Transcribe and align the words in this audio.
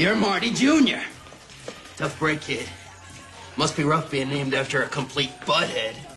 You're 0.00 0.16
Marty 0.16 0.48
Jr. 0.48 1.04
Tough 1.98 2.18
break, 2.18 2.40
kid. 2.40 2.66
Must 3.58 3.76
be 3.76 3.84
rough 3.84 4.10
being 4.10 4.30
named 4.30 4.54
after 4.54 4.82
a 4.82 4.88
complete 4.88 5.28
butthead. 5.40 6.09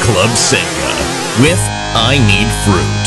Club 0.00 0.30
Sega 0.30 0.94
with 1.40 1.60
I 1.94 2.18
Need 2.26 2.50
Fruit. 2.64 2.99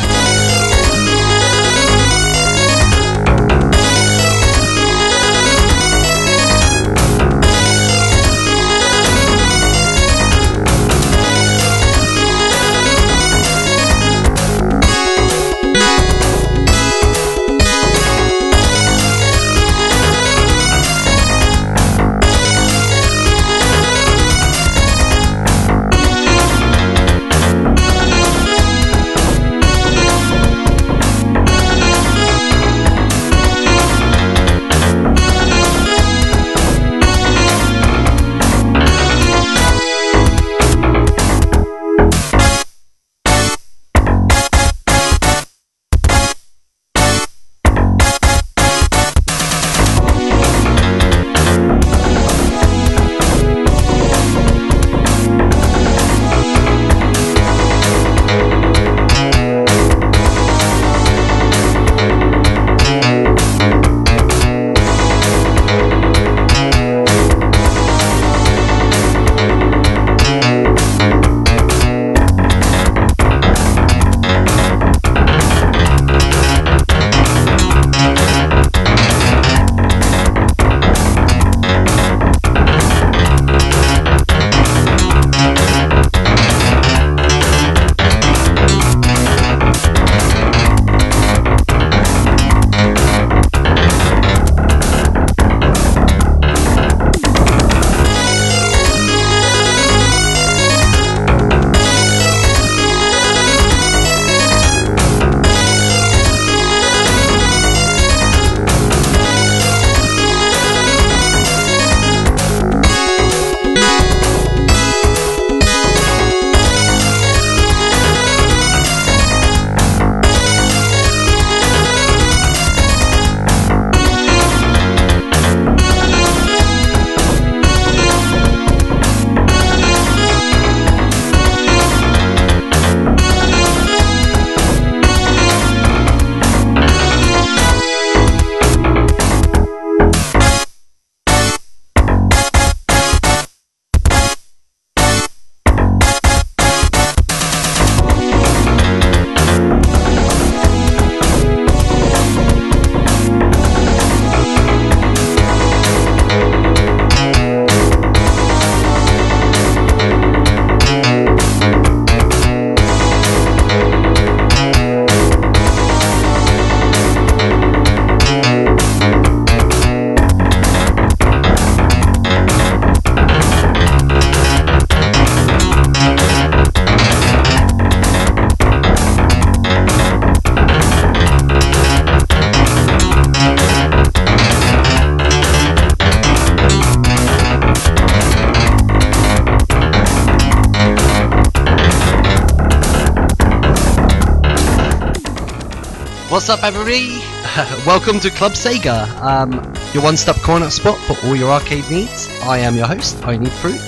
What's 196.34 196.50
up, 196.50 196.64
everybody? 196.64 197.20
Welcome 197.86 198.20
to 198.22 198.32
Club 198.32 198.54
Sega, 198.54 199.08
um, 199.22 199.52
your 199.94 200.02
one-stop 200.02 200.38
corner 200.38 200.72
spot 200.72 200.98
for 200.98 201.16
all 201.28 201.36
your 201.36 201.52
arcade 201.52 201.88
needs. 201.92 202.28
I 202.42 202.58
am 202.58 202.76
your 202.76 202.88
host, 202.88 203.24
I 203.24 203.38
Need 203.38 203.52
Fruit. 203.52 203.80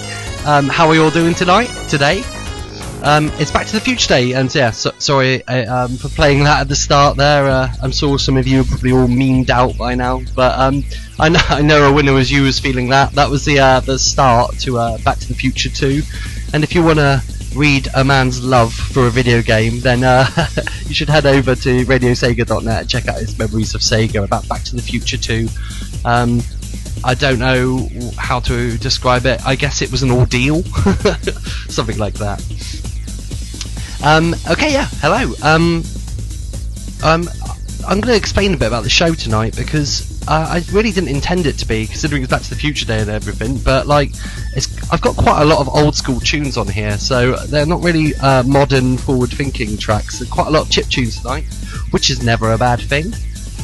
Um, 0.45 0.67
how 0.67 0.87
are 0.87 0.93
you 0.93 1.01
all 1.01 1.09
doing 1.09 1.33
tonight? 1.33 1.71
Today? 1.89 2.21
Um, 3.01 3.31
it's 3.39 3.49
Back 3.49 3.65
to 3.65 3.73
the 3.73 3.79
Future 3.81 4.09
Day, 4.09 4.33
and 4.33 4.53
yeah, 4.53 4.69
so, 4.69 4.91
sorry 4.99 5.41
uh, 5.47 5.87
for 5.87 6.09
playing 6.09 6.43
that 6.43 6.59
at 6.59 6.67
the 6.67 6.75
start 6.75 7.17
there. 7.17 7.47
Uh, 7.47 7.73
I'm 7.81 7.91
sure 7.91 8.19
some 8.19 8.37
of 8.37 8.45
you 8.47 8.61
are 8.61 8.63
probably 8.63 8.91
all 8.91 9.07
memed 9.07 9.49
out 9.49 9.75
by 9.75 9.95
now, 9.95 10.21
but 10.35 10.55
um, 10.59 10.83
I 11.17 11.29
know 11.29 11.41
I 11.49 11.63
know 11.63 11.89
a 11.89 11.91
winner 11.91 12.13
was 12.13 12.31
you 12.31 12.43
was 12.43 12.59
feeling 12.59 12.89
that. 12.89 13.13
That 13.13 13.31
was 13.31 13.43
the 13.43 13.57
uh, 13.57 13.79
the 13.79 13.97
start 13.97 14.59
to 14.59 14.77
uh, 14.77 14.99
Back 14.99 15.17
to 15.17 15.27
the 15.27 15.33
Future 15.33 15.69
2, 15.69 16.03
and 16.53 16.63
if 16.63 16.75
you 16.75 16.83
want 16.83 16.99
to 16.99 17.23
read 17.55 17.87
a 17.95 18.03
man's 18.03 18.43
love 18.43 18.73
for 18.73 19.07
a 19.07 19.09
video 19.09 19.41
game, 19.41 19.79
then 19.79 20.03
uh, 20.03 20.27
you 20.85 20.93
should 20.93 21.09
head 21.09 21.25
over 21.25 21.55
to 21.55 21.85
radiosega.net 21.85 22.81
and 22.81 22.89
check 22.89 23.07
out 23.07 23.17
his 23.17 23.37
memories 23.37 23.73
of 23.73 23.81
Sega 23.81 24.23
about 24.23 24.47
Back 24.47 24.63
to 24.63 24.75
the 24.75 24.81
Future 24.81 25.17
2. 25.17 25.47
Um, 26.03 26.41
I 27.03 27.13
don't 27.13 27.39
know 27.39 27.89
how 28.17 28.39
to 28.41 28.77
describe 28.77 29.25
it. 29.25 29.45
I 29.45 29.55
guess 29.55 29.81
it 29.81 29.91
was 29.91 30.03
an 30.03 30.11
ordeal, 30.11 30.63
something 31.69 31.97
like 31.97 32.15
that. 32.15 32.43
Um, 34.03 34.35
okay, 34.49 34.71
yeah. 34.71 34.87
Hello. 35.01 35.33
Um, 35.43 35.83
um, 37.03 37.29
I'm 37.87 38.01
going 38.01 38.13
to 38.13 38.17
explain 38.17 38.53
a 38.53 38.57
bit 38.57 38.67
about 38.67 38.83
the 38.83 38.89
show 38.89 39.13
tonight 39.13 39.55
because 39.55 40.14
uh, 40.27 40.47
I 40.49 40.63
really 40.71 40.91
didn't 40.91 41.09
intend 41.09 41.45
it 41.45 41.57
to 41.59 41.67
be, 41.67 41.85
considering 41.85 42.23
it's 42.23 42.31
Back 42.31 42.41
to 42.43 42.49
the 42.49 42.55
Future 42.55 42.85
Day 42.85 42.99
and 42.99 43.09
everything. 43.09 43.57
But 43.57 43.87
like, 43.87 44.11
I've 44.91 45.01
got 45.01 45.15
quite 45.15 45.41
a 45.41 45.45
lot 45.45 45.59
of 45.59 45.69
old 45.69 45.95
school 45.95 46.19
tunes 46.19 46.57
on 46.57 46.67
here, 46.67 46.97
so 46.97 47.35
they're 47.35 47.65
not 47.65 47.83
really 47.83 48.15
uh, 48.15 48.43
modern, 48.43 48.97
forward-thinking 48.97 49.77
tracks. 49.77 50.19
There's 50.19 50.29
quite 50.29 50.47
a 50.47 50.49
lot 50.51 50.63
of 50.63 50.71
chip 50.71 50.87
tunes 50.87 51.21
tonight, 51.21 51.45
which 51.91 52.09
is 52.09 52.23
never 52.23 52.53
a 52.53 52.57
bad 52.57 52.79
thing. 52.79 53.13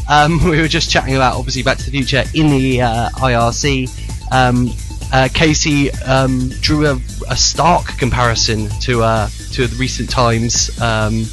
Um, 0.10 0.44
we 0.50 0.62
were 0.62 0.68
just 0.68 0.90
chatting 0.90 1.16
about 1.16 1.36
obviously 1.36 1.64
Back 1.64 1.78
to 1.80 1.86
the 1.86 1.92
Future 1.92 2.24
in 2.34 2.50
the 2.50 2.82
uh, 2.82 3.10
IRC. 3.10 3.90
Um, 4.32 4.70
uh, 5.14 5.28
Casey 5.34 5.92
um, 6.04 6.50
drew 6.62 6.86
a, 6.86 6.96
a, 7.30 7.36
stark 7.36 7.86
comparison 7.98 8.70
to 8.80 9.04
uh, 9.04 9.28
to 9.52 9.68
the 9.68 9.76
recent 9.76 10.10
times 10.10 10.70
um, 10.82 11.26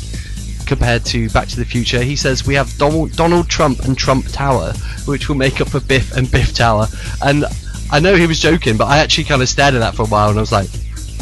compared 0.68 1.04
to 1.06 1.28
Back 1.30 1.48
to 1.48 1.56
the 1.56 1.64
Future. 1.64 2.02
He 2.02 2.14
says 2.14 2.46
we 2.46 2.54
have 2.54 2.76
Donald, 2.76 3.12
Donald 3.12 3.48
Trump 3.48 3.80
and 3.80 3.96
Trump 3.96 4.26
Tower, 4.28 4.72
which 5.06 5.28
will 5.28 5.36
make 5.36 5.60
up 5.60 5.70
for 5.70 5.80
Biff 5.80 6.14
and 6.16 6.30
Biff 6.30 6.54
Tower. 6.54 6.86
And 7.24 7.46
I 7.90 7.98
know 7.98 8.14
he 8.14 8.26
was 8.26 8.38
joking, 8.38 8.76
but 8.76 8.86
I 8.86 8.98
actually 8.98 9.24
kind 9.24 9.42
of 9.42 9.48
stared 9.48 9.74
at 9.74 9.80
that 9.80 9.94
for 9.94 10.02
a 10.02 10.06
while 10.06 10.28
and 10.28 10.38
I 10.38 10.42
was 10.42 10.52
like, 10.52 10.68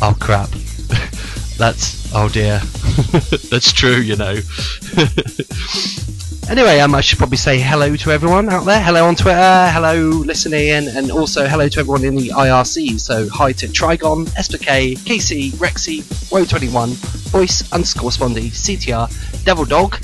oh 0.03 0.17
crap, 0.21 0.51
that's 1.57 2.13
oh 2.15 2.29
dear, 2.29 2.59
that's 3.51 3.73
true, 3.73 3.97
you 3.97 4.17
know. 4.17 4.35
Anyway, 6.49 6.79
um, 6.79 6.95
I 6.95 7.01
should 7.01 7.19
probably 7.19 7.39
say 7.39 7.59
hello 7.59 7.97
to 7.97 8.11
everyone 8.13 8.49
out 8.49 8.65
there. 8.65 8.81
Hello 8.81 9.05
on 9.05 9.17
Twitter, 9.17 9.69
hello 9.73 9.99
listening, 9.99 10.71
and, 10.71 10.87
and 10.87 11.11
also 11.11 11.45
hello 11.45 11.69
to 11.69 11.81
everyone 11.81 12.05
in 12.05 12.15
the 12.15 12.29
IRC. 12.29 13.01
So 13.01 13.29
hi 13.29 13.51
to 13.55 13.67
Trigon, 13.67 14.27
SPK, 14.27 14.97
KC, 14.97 15.51
Rexy, 15.55 16.03
Woe21, 16.31 16.91
Voice 17.31 17.73
underscore 17.73 18.11
Spondy, 18.11 18.51
CTR, 18.51 19.45
Devil 19.45 19.65
Dog, 19.65 19.99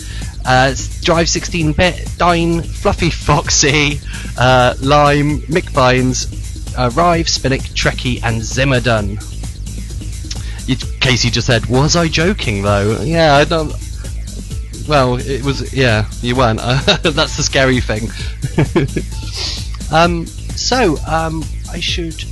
uh, 0.45 0.75
Drive 1.03 1.29
16 1.29 1.75
Bit, 1.75 2.11
Dine, 2.19 2.61
Fluffy 2.61 3.11
Foxy, 3.11 4.01
uh, 4.37 4.75
Lime, 4.81 5.43
Mick 5.43 5.71
Vines, 5.71 6.75
uh, 6.77 6.91
Rive, 6.93 7.27
Spinnick, 7.27 7.63
Trekkie, 7.73 8.21
and 8.25 8.43
Zimmerdon. 8.43 9.21
Casey 11.01 11.31
just 11.31 11.47
said, 11.47 11.67
"Was 11.67 11.95
I 11.97 12.09
joking 12.09 12.63
though?" 12.63 13.01
Yeah, 13.03 13.37
I 13.37 13.45
don't. 13.45 13.73
Well, 14.89 15.17
it 15.17 15.45
was. 15.45 15.73
Yeah, 15.73 16.07
you 16.21 16.37
weren't. 16.37 16.59
that's 17.03 17.37
the 17.37 17.43
scary 17.43 17.81
thing. 17.81 18.09
um, 19.93 20.27
so 20.27 20.97
um, 21.07 21.45
I 21.71 21.81
should 21.81 22.25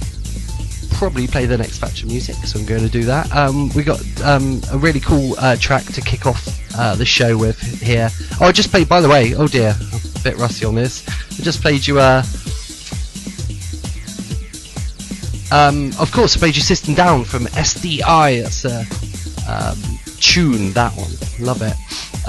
probably 0.93 1.27
play 1.27 1.47
the 1.47 1.57
next 1.57 1.79
batch 1.79 2.03
of 2.03 2.09
music, 2.09 2.35
so 2.37 2.59
I'm 2.59 2.67
going 2.67 2.83
to 2.83 2.89
do 2.89 3.05
that. 3.05 3.35
Um, 3.35 3.71
we 3.71 3.83
got 3.83 4.01
um, 4.23 4.61
a 4.71 4.77
really 4.77 5.01
cool 5.01 5.35
uh, 5.39 5.57
track 5.57 5.85
to 5.85 6.01
kick 6.01 6.27
off 6.27 6.47
uh, 6.77 6.95
the 6.95 7.07
show 7.07 7.39
with 7.39 7.59
here. 7.81 8.11
Oh, 8.41 8.47
I 8.47 8.53
just 8.53 8.71
played. 8.71 8.89
By 8.89 9.01
the 9.01 9.09
way, 9.09 9.35
oh 9.35 9.47
dear, 9.47 9.75
I'm 9.81 10.01
a 10.17 10.23
bit 10.23 10.37
rusty 10.37 10.67
on 10.67 10.75
this. 10.75 11.09
I 11.09 11.43
just 11.43 11.63
played 11.63 11.87
you. 11.87 11.99
Uh, 11.99 12.23
um, 15.53 15.93
of 15.99 16.11
course, 16.13 16.37
I 16.37 16.41
played 16.41 16.57
you 16.57 16.63
System 16.63 16.95
Down 16.95 17.25
from 17.25 17.45
SDI. 17.45 18.43
That's 18.43 18.65
a 18.65 18.81
um, 19.51 19.79
tune. 20.21 20.73
That 20.73 20.93
one, 20.97 21.11
love 21.45 21.63
it. 21.63 21.75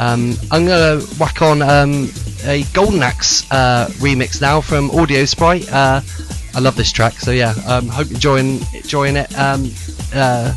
Um, 0.02 0.34
I'm 0.50 0.66
gonna 0.66 1.00
whack 1.20 1.44
on 1.44 1.62
um, 1.62 2.10
a 2.44 2.64
Golden 2.74 3.04
Axe 3.04 3.50
uh, 3.52 3.86
remix 4.00 4.42
now 4.42 4.60
from 4.60 4.90
Audio 4.90 5.26
Sprite. 5.26 5.72
Uh, 5.72 6.02
I 6.56 6.60
love 6.60 6.76
this 6.76 6.92
track, 6.92 7.14
so 7.20 7.30
yeah, 7.30 7.54
um, 7.68 7.88
hope 7.88 8.08
you're 8.08 8.16
enjoying 8.16 8.62
enjoying 8.74 9.16
it. 9.16 9.32
Um, 9.38 9.72
uh, 10.16 10.56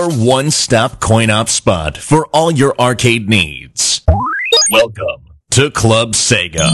your 0.00 0.08
one 0.10 0.50
stop 0.50 0.98
coin 1.00 1.28
op 1.28 1.48
spot 1.48 1.98
for 1.98 2.26
all 2.28 2.50
your 2.50 2.74
arcade 2.80 3.28
needs. 3.28 4.00
Welcome 4.70 5.26
to 5.50 5.70
Club 5.70 6.12
Sega. 6.12 6.70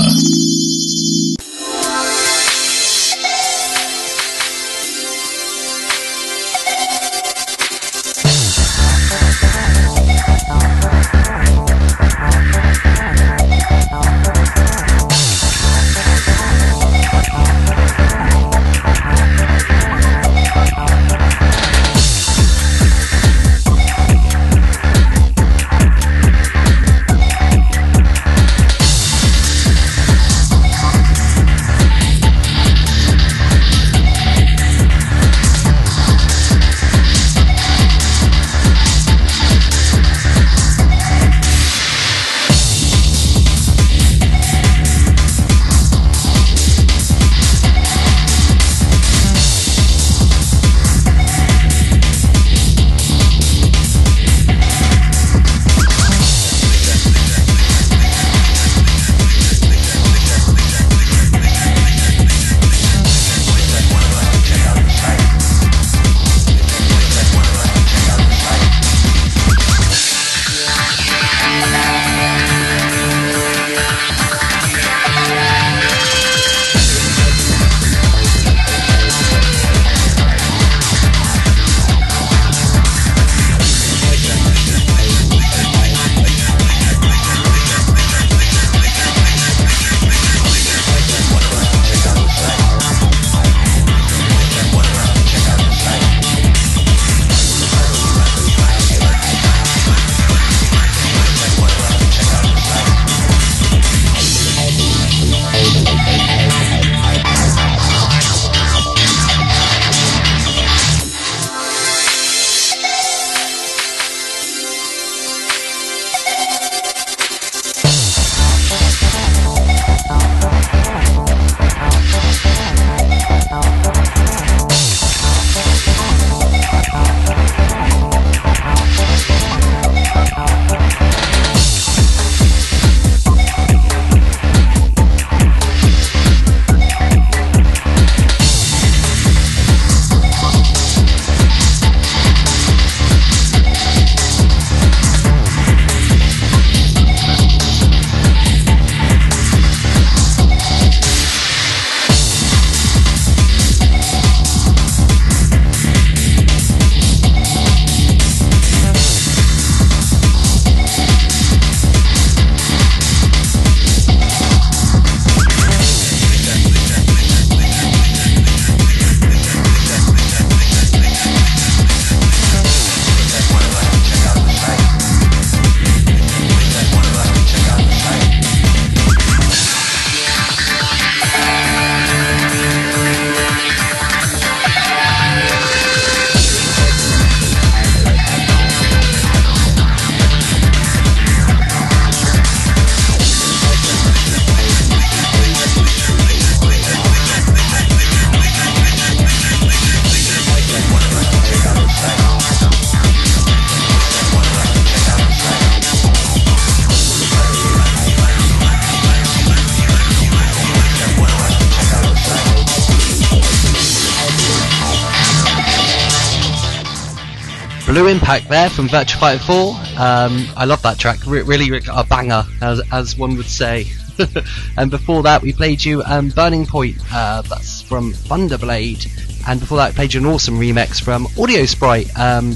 Blue 217.97 218.09
Impact 218.09 218.51
there 218.51 218.69
from 218.69 218.89
Virtua 218.89 219.19
Fighter 219.19 219.43
4. 219.45 219.71
Um, 219.99 220.47
I 220.55 220.67
love 220.67 220.83
that 220.83 220.99
track, 220.99 221.19
Re- 221.27 221.41
really 221.41 221.81
a 221.91 222.05
banger, 222.05 222.45
as, 222.61 222.83
as 222.93 223.17
one 223.17 223.39
would 223.39 223.47
say. 223.47 223.87
and 224.77 224.91
before 224.91 225.23
that, 225.23 225.41
we 225.41 225.55
played 225.55 225.83
you 225.83 226.03
um, 226.03 226.29
Burning 226.29 226.67
Point, 226.67 226.99
uh, 227.11 227.41
that's 227.41 227.81
from 227.81 228.13
Thunderblade. 228.13 229.49
And 229.49 229.61
before 229.61 229.79
that, 229.79 229.93
we 229.93 229.95
played 229.95 230.13
you 230.13 230.21
an 230.21 230.27
awesome 230.27 230.61
remix 230.61 231.03
from 231.03 231.27
Audio 231.41 231.65
Sprite, 231.65 232.11
um, 232.19 232.53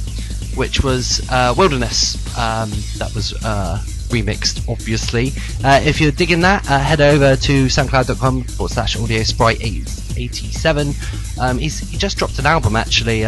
which 0.57 0.85
was 0.85 1.27
uh, 1.31 1.55
Wilderness. 1.57 2.17
Um, 2.37 2.69
that 2.99 3.11
was 3.15 3.33
uh, 3.43 3.83
remixed, 4.11 4.69
obviously. 4.69 5.33
Uh, 5.65 5.81
if 5.83 6.03
you're 6.03 6.13
digging 6.13 6.41
that, 6.41 6.71
uh, 6.71 6.79
head 6.79 7.01
over 7.01 7.35
to 7.35 7.65
soundcloud.com 7.65 8.43
forward 8.43 8.73
slash 8.73 8.95
audio 8.95 9.23
sprite 9.23 9.65
87. 9.65 10.93
Um, 11.41 11.57
he's, 11.57 11.79
he 11.79 11.97
just 11.97 12.19
dropped 12.19 12.39
an 12.39 12.45
album 12.45 12.77
actually. 12.77 13.25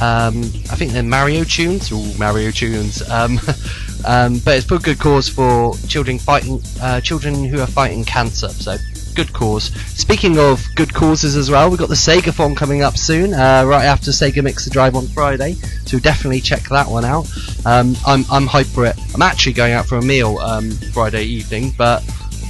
Um, 0.00 0.38
I 0.70 0.76
think 0.76 0.92
they're 0.92 1.02
Mario 1.02 1.44
tunes, 1.44 1.92
all 1.92 2.06
Mario 2.18 2.50
tunes. 2.50 3.08
Um, 3.08 3.38
um, 4.06 4.38
but 4.44 4.56
it's 4.56 4.66
for 4.66 4.78
good 4.78 4.98
cause 4.98 5.28
for 5.28 5.76
children 5.88 6.18
fighting, 6.18 6.60
uh, 6.80 7.00
children 7.00 7.44
who 7.44 7.60
are 7.60 7.66
fighting 7.66 8.04
cancer. 8.04 8.48
So 8.48 8.76
good 9.14 9.32
cause. 9.32 9.64
Speaking 9.98 10.38
of 10.38 10.64
good 10.74 10.92
causes 10.92 11.36
as 11.36 11.50
well, 11.50 11.68
we've 11.70 11.78
got 11.78 11.88
the 11.88 11.94
Segathon 11.94 12.56
coming 12.56 12.82
up 12.82 12.96
soon, 12.96 13.34
uh, 13.34 13.64
right 13.66 13.84
after 13.84 14.10
Sega 14.10 14.42
Mix 14.42 14.64
the 14.64 14.70
Drive 14.70 14.96
on 14.96 15.06
Friday. 15.08 15.54
So 15.84 15.98
definitely 15.98 16.40
check 16.40 16.62
that 16.70 16.88
one 16.88 17.04
out. 17.04 17.30
Um, 17.64 17.94
I'm 18.06 18.24
I'm 18.30 18.46
hyped 18.46 18.74
for 18.74 18.86
it. 18.86 18.96
I'm 19.14 19.22
actually 19.22 19.52
going 19.52 19.72
out 19.72 19.86
for 19.86 19.98
a 19.98 20.02
meal 20.02 20.38
um, 20.38 20.70
Friday 20.92 21.24
evening, 21.24 21.72
but 21.76 22.02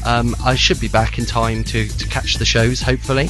um, 0.05 0.35
I 0.45 0.55
should 0.55 0.81
be 0.81 0.89
back 0.89 1.19
in 1.19 1.27
time 1.27 1.65
to, 1.65 1.89
to 1.89 2.09
catch 2.09 2.37
the 2.37 2.45
shows, 2.45 2.81
hopefully. 2.81 3.29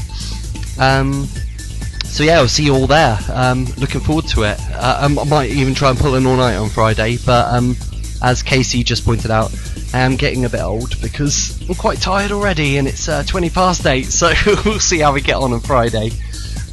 So 2.13 2.25
yeah, 2.25 2.41
I'll 2.41 2.47
see 2.47 2.65
you 2.65 2.75
all 2.75 2.87
there. 2.87 3.19
Um, 3.33 3.65
looking 3.79 4.03
forward 4.03 4.27
to 4.29 4.43
it. 4.43 4.61
Uh, 4.73 4.99
um, 5.01 5.19
I 5.19 5.25
might 5.25 5.51
even 5.51 5.75
try 5.75 5.89
and 5.89 5.99
pull 5.99 6.15
an 6.15 6.27
all 6.27 6.37
night 6.37 6.57
on 6.57 6.69
Friday, 6.69 7.17
but 7.25 7.51
um, 7.51 7.75
as 8.21 8.43
Casey 8.43 8.85
just 8.85 9.07
pointed 9.07 9.31
out, 9.31 9.51
I 9.95 10.01
am 10.01 10.17
getting 10.17 10.45
a 10.45 10.51
bit 10.51 10.61
old 10.61 11.01
because 11.01 11.59
I'm 11.67 11.75
quite 11.75 12.03
tired 12.03 12.31
already, 12.31 12.77
and 12.77 12.87
it's 12.87 13.09
uh, 13.09 13.23
20 13.23 13.49
past 13.49 13.87
eight. 13.87 14.05
So 14.05 14.31
we'll 14.67 14.79
see 14.79 14.99
how 14.99 15.15
we 15.15 15.23
get 15.23 15.37
on 15.37 15.55
on 15.55 15.61
Friday. 15.61 16.11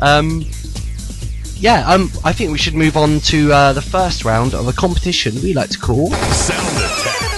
Um, 0.01 0.43
yeah, 1.55 1.87
um, 1.87 2.11
I 2.25 2.33
think 2.33 2.51
we 2.51 2.57
should 2.57 2.75
move 2.75 2.97
on 2.97 3.21
to 3.21 3.53
uh, 3.53 3.71
the 3.71 3.81
first 3.81 4.25
round 4.25 4.53
of 4.53 4.67
a 4.67 4.73
competition 4.73 5.35
we 5.35 5.53
like 5.53 5.69
to 5.69 5.79
call 5.79 6.11
Sound 6.11 6.77
attack. 6.77 7.28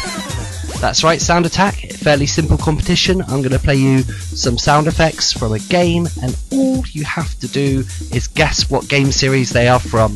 That's 0.81 1.03
right, 1.03 1.21
sound 1.21 1.45
attack. 1.45 1.75
Fairly 1.75 2.25
simple 2.25 2.57
competition. 2.57 3.21
I'm 3.21 3.43
going 3.43 3.51
to 3.51 3.59
play 3.59 3.75
you 3.75 4.01
some 4.01 4.57
sound 4.57 4.87
effects 4.87 5.31
from 5.31 5.53
a 5.53 5.59
game, 5.59 6.07
and 6.23 6.35
all 6.51 6.83
you 6.87 7.03
have 7.03 7.37
to 7.41 7.47
do 7.47 7.85
is 8.11 8.27
guess 8.27 8.67
what 8.67 8.89
game 8.89 9.11
series 9.11 9.51
they 9.51 9.67
are 9.67 9.79
from. 9.79 10.13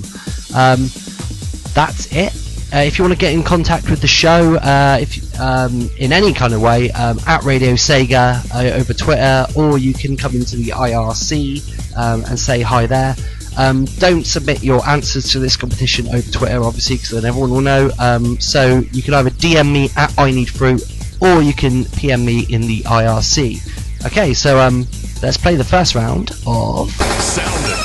Um, 0.56 0.90
that's 1.76 2.12
it. 2.12 2.34
Uh, 2.74 2.80
if 2.80 2.98
you 2.98 3.04
want 3.04 3.14
to 3.14 3.20
get 3.20 3.32
in 3.32 3.44
contact 3.44 3.92
with 3.92 4.02
the 4.02 4.08
show, 4.08 4.56
uh, 4.56 4.98
if 5.00 5.40
um, 5.40 5.88
in 6.00 6.12
any 6.12 6.34
kind 6.34 6.52
of 6.52 6.64
way, 6.64 6.90
um, 6.94 7.20
at 7.28 7.44
Radio 7.44 7.74
Sega 7.74 8.44
uh, 8.52 8.76
over 8.76 8.92
Twitter, 8.92 9.46
or 9.56 9.78
you 9.78 9.94
can 9.94 10.18
come 10.18 10.34
into 10.34 10.56
the 10.56 10.70
IRC 10.70 11.96
um, 11.96 12.26
and 12.26 12.40
say 12.40 12.62
hi 12.62 12.88
there. 12.88 13.16
Um, 13.58 13.86
don't 13.86 14.26
submit 14.26 14.64
your 14.64 14.86
answers 14.88 15.32
to 15.32 15.40
this 15.40 15.56
competition 15.56 16.08
over 16.08 16.30
Twitter, 16.32 16.64
obviously, 16.64 16.98
because 16.98 17.12
then 17.12 17.26
everyone 17.26 17.52
will 17.52 17.62
know. 17.62 17.92
Um, 18.00 18.40
so 18.40 18.80
you 18.92 19.02
can 19.02 19.14
either 19.14 19.30
DM 19.30 19.72
me 19.72 19.90
at 19.96 20.18
I 20.18 20.32
Need 20.32 20.50
Fruit, 20.50 20.82
or 21.22 21.42
you 21.42 21.54
can 21.54 21.86
PM 21.86 22.26
me 22.26 22.46
in 22.50 22.62
the 22.62 22.82
IRC. 22.82 24.06
Okay, 24.06 24.34
so 24.34 24.60
um, 24.60 24.86
let's 25.22 25.38
play 25.38 25.56
the 25.56 25.64
first 25.64 25.96
round 25.96 26.32
of. 26.46 26.92
Sound 26.92 27.85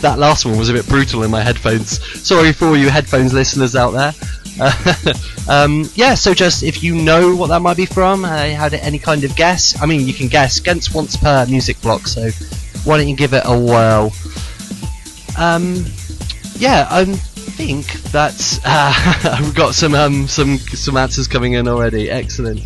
that 0.00 0.18
last 0.18 0.44
one 0.44 0.58
was 0.58 0.68
a 0.68 0.72
bit 0.72 0.86
brutal 0.86 1.22
in 1.22 1.30
my 1.30 1.42
headphones. 1.42 2.02
Sorry 2.26 2.52
for 2.52 2.76
you 2.76 2.88
headphones 2.88 3.32
listeners 3.32 3.76
out 3.76 3.90
there. 3.90 4.12
Uh, 4.60 5.12
um, 5.48 5.88
yeah, 5.94 6.14
so 6.14 6.34
just 6.34 6.62
if 6.62 6.82
you 6.82 6.94
know 6.94 7.34
what 7.34 7.48
that 7.48 7.60
might 7.60 7.76
be 7.76 7.86
from, 7.86 8.24
uh, 8.24 8.28
had 8.28 8.74
any 8.74 8.98
kind 8.98 9.24
of 9.24 9.34
guess. 9.36 9.80
I 9.80 9.86
mean, 9.86 10.06
you 10.06 10.12
can 10.12 10.28
guess 10.28 10.58
against 10.58 10.94
once 10.94 11.16
per 11.16 11.46
music 11.46 11.80
block, 11.80 12.06
so 12.06 12.30
why 12.84 12.96
don't 12.96 13.08
you 13.08 13.16
give 13.16 13.32
it 13.32 13.42
a 13.44 13.58
whirl? 13.58 14.12
Um, 15.38 15.84
yeah, 16.56 16.86
I 16.90 17.04
think 17.04 17.92
that's 18.10 18.60
uh, 18.64 19.38
we've 19.42 19.54
got 19.54 19.74
some 19.74 19.94
um, 19.94 20.26
some 20.26 20.58
some 20.58 20.96
answers 20.96 21.28
coming 21.28 21.54
in 21.54 21.68
already. 21.68 22.10
Excellent. 22.10 22.60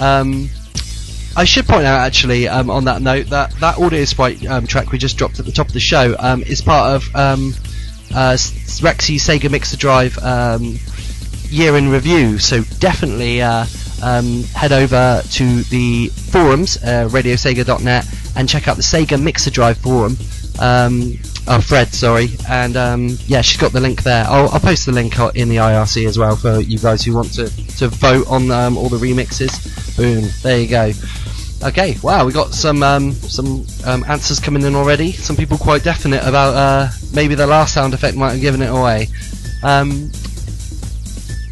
Um, 0.00 0.48
I 1.34 1.44
should 1.44 1.66
point 1.66 1.86
out 1.86 2.00
actually 2.00 2.46
um, 2.46 2.68
on 2.68 2.84
that 2.84 3.00
note 3.00 3.26
that 3.28 3.52
that 3.52 3.78
audio 3.78 4.04
sprite 4.04 4.44
um, 4.46 4.66
track 4.66 4.92
we 4.92 4.98
just 4.98 5.16
dropped 5.16 5.38
at 5.38 5.46
the 5.46 5.52
top 5.52 5.66
of 5.66 5.72
the 5.72 5.80
show 5.80 6.14
um, 6.18 6.42
is 6.42 6.60
part 6.60 6.94
of 6.94 7.16
um, 7.16 7.54
uh, 8.14 8.34
Rexy's 8.34 9.26
Sega 9.26 9.50
Mixer 9.50 9.78
Drive 9.78 10.18
um, 10.18 10.76
year 11.48 11.76
in 11.76 11.88
review. 11.88 12.38
So 12.38 12.62
definitely 12.80 13.40
uh, 13.40 13.64
um, 14.02 14.42
head 14.54 14.72
over 14.72 15.22
to 15.22 15.62
the 15.64 16.08
forums, 16.08 16.76
uh, 16.82 17.08
RadioSega.net, 17.10 18.06
and 18.36 18.48
check 18.48 18.68
out 18.68 18.76
the 18.76 18.82
Sega 18.82 19.20
Mixer 19.20 19.50
Drive 19.50 19.78
forum. 19.78 20.16
Um, 20.60 21.14
oh, 21.48 21.62
Fred, 21.62 21.88
sorry, 21.94 22.28
and 22.50 22.74
yeah, 23.26 23.40
she's 23.40 23.58
got 23.58 23.72
the 23.72 23.80
link 23.80 24.02
there. 24.02 24.26
I'll, 24.28 24.50
I'll 24.50 24.60
post 24.60 24.84
the 24.84 24.92
link 24.92 25.18
in 25.34 25.48
the 25.48 25.56
IRC 25.56 26.06
as 26.06 26.18
well 26.18 26.36
for 26.36 26.60
you 26.60 26.78
guys 26.78 27.02
who 27.02 27.14
want 27.14 27.32
to, 27.34 27.48
to 27.78 27.88
vote 27.88 28.26
on 28.28 28.50
all 28.50 28.90
the 28.90 28.98
remixes. 28.98 29.96
Boom, 29.96 30.28
there 30.42 30.60
you 30.60 30.68
go. 30.68 30.92
Okay, 31.64 31.96
wow, 32.02 32.26
we 32.26 32.32
got 32.32 32.52
some 32.54 32.82
um, 32.82 33.12
some 33.12 33.64
um, 33.86 34.04
answers 34.08 34.40
coming 34.40 34.62
in 34.62 34.74
already. 34.74 35.12
Some 35.12 35.36
people 35.36 35.56
quite 35.56 35.84
definite 35.84 36.22
about 36.24 36.54
uh, 36.54 36.90
maybe 37.14 37.36
the 37.36 37.46
last 37.46 37.72
sound 37.72 37.94
effect 37.94 38.16
might 38.16 38.32
have 38.32 38.40
given 38.40 38.62
it 38.62 38.70
away. 38.70 39.06
Um, 39.62 40.10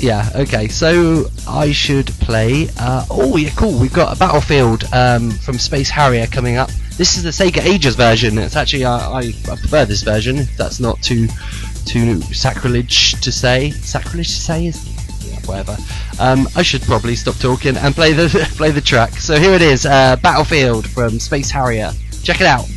yeah, 0.00 0.28
okay, 0.34 0.66
so 0.66 1.26
I 1.46 1.70
should 1.72 2.06
play. 2.06 2.68
Uh, 2.78 3.04
oh, 3.10 3.36
yeah, 3.36 3.50
cool. 3.50 3.78
We've 3.78 3.92
got 3.92 4.16
a 4.16 4.18
Battlefield 4.18 4.84
um, 4.92 5.30
from 5.30 5.58
Space 5.58 5.90
Harrier 5.90 6.26
coming 6.26 6.56
up. 6.56 6.70
This 6.96 7.16
is 7.16 7.22
the 7.22 7.30
Sega 7.30 7.62
Ages 7.62 7.94
version. 7.94 8.36
It's 8.38 8.56
actually 8.56 8.84
uh, 8.84 9.10
I, 9.10 9.32
I 9.48 9.56
prefer 9.56 9.84
this 9.84 10.02
version. 10.02 10.38
If 10.38 10.56
that's 10.56 10.80
not 10.80 11.00
too 11.02 11.28
too 11.86 12.20
sacrilege 12.22 13.20
to 13.20 13.30
say. 13.30 13.70
Sacrilege 13.70 14.28
to 14.28 14.40
say 14.40 14.66
is 14.66 14.99
whatever. 15.46 15.76
Um, 16.18 16.48
I 16.56 16.62
should 16.62 16.82
probably 16.82 17.16
stop 17.16 17.36
talking 17.36 17.76
and 17.76 17.94
play 17.94 18.12
the 18.12 18.28
play 18.56 18.70
the 18.70 18.80
track. 18.80 19.12
So 19.12 19.38
here 19.38 19.52
it 19.52 19.62
is, 19.62 19.86
uh, 19.86 20.16
Battlefield 20.22 20.86
from 20.88 21.18
Space 21.18 21.50
Harrier. 21.50 21.92
Check 22.22 22.40
it 22.40 22.46
out. 22.46 22.68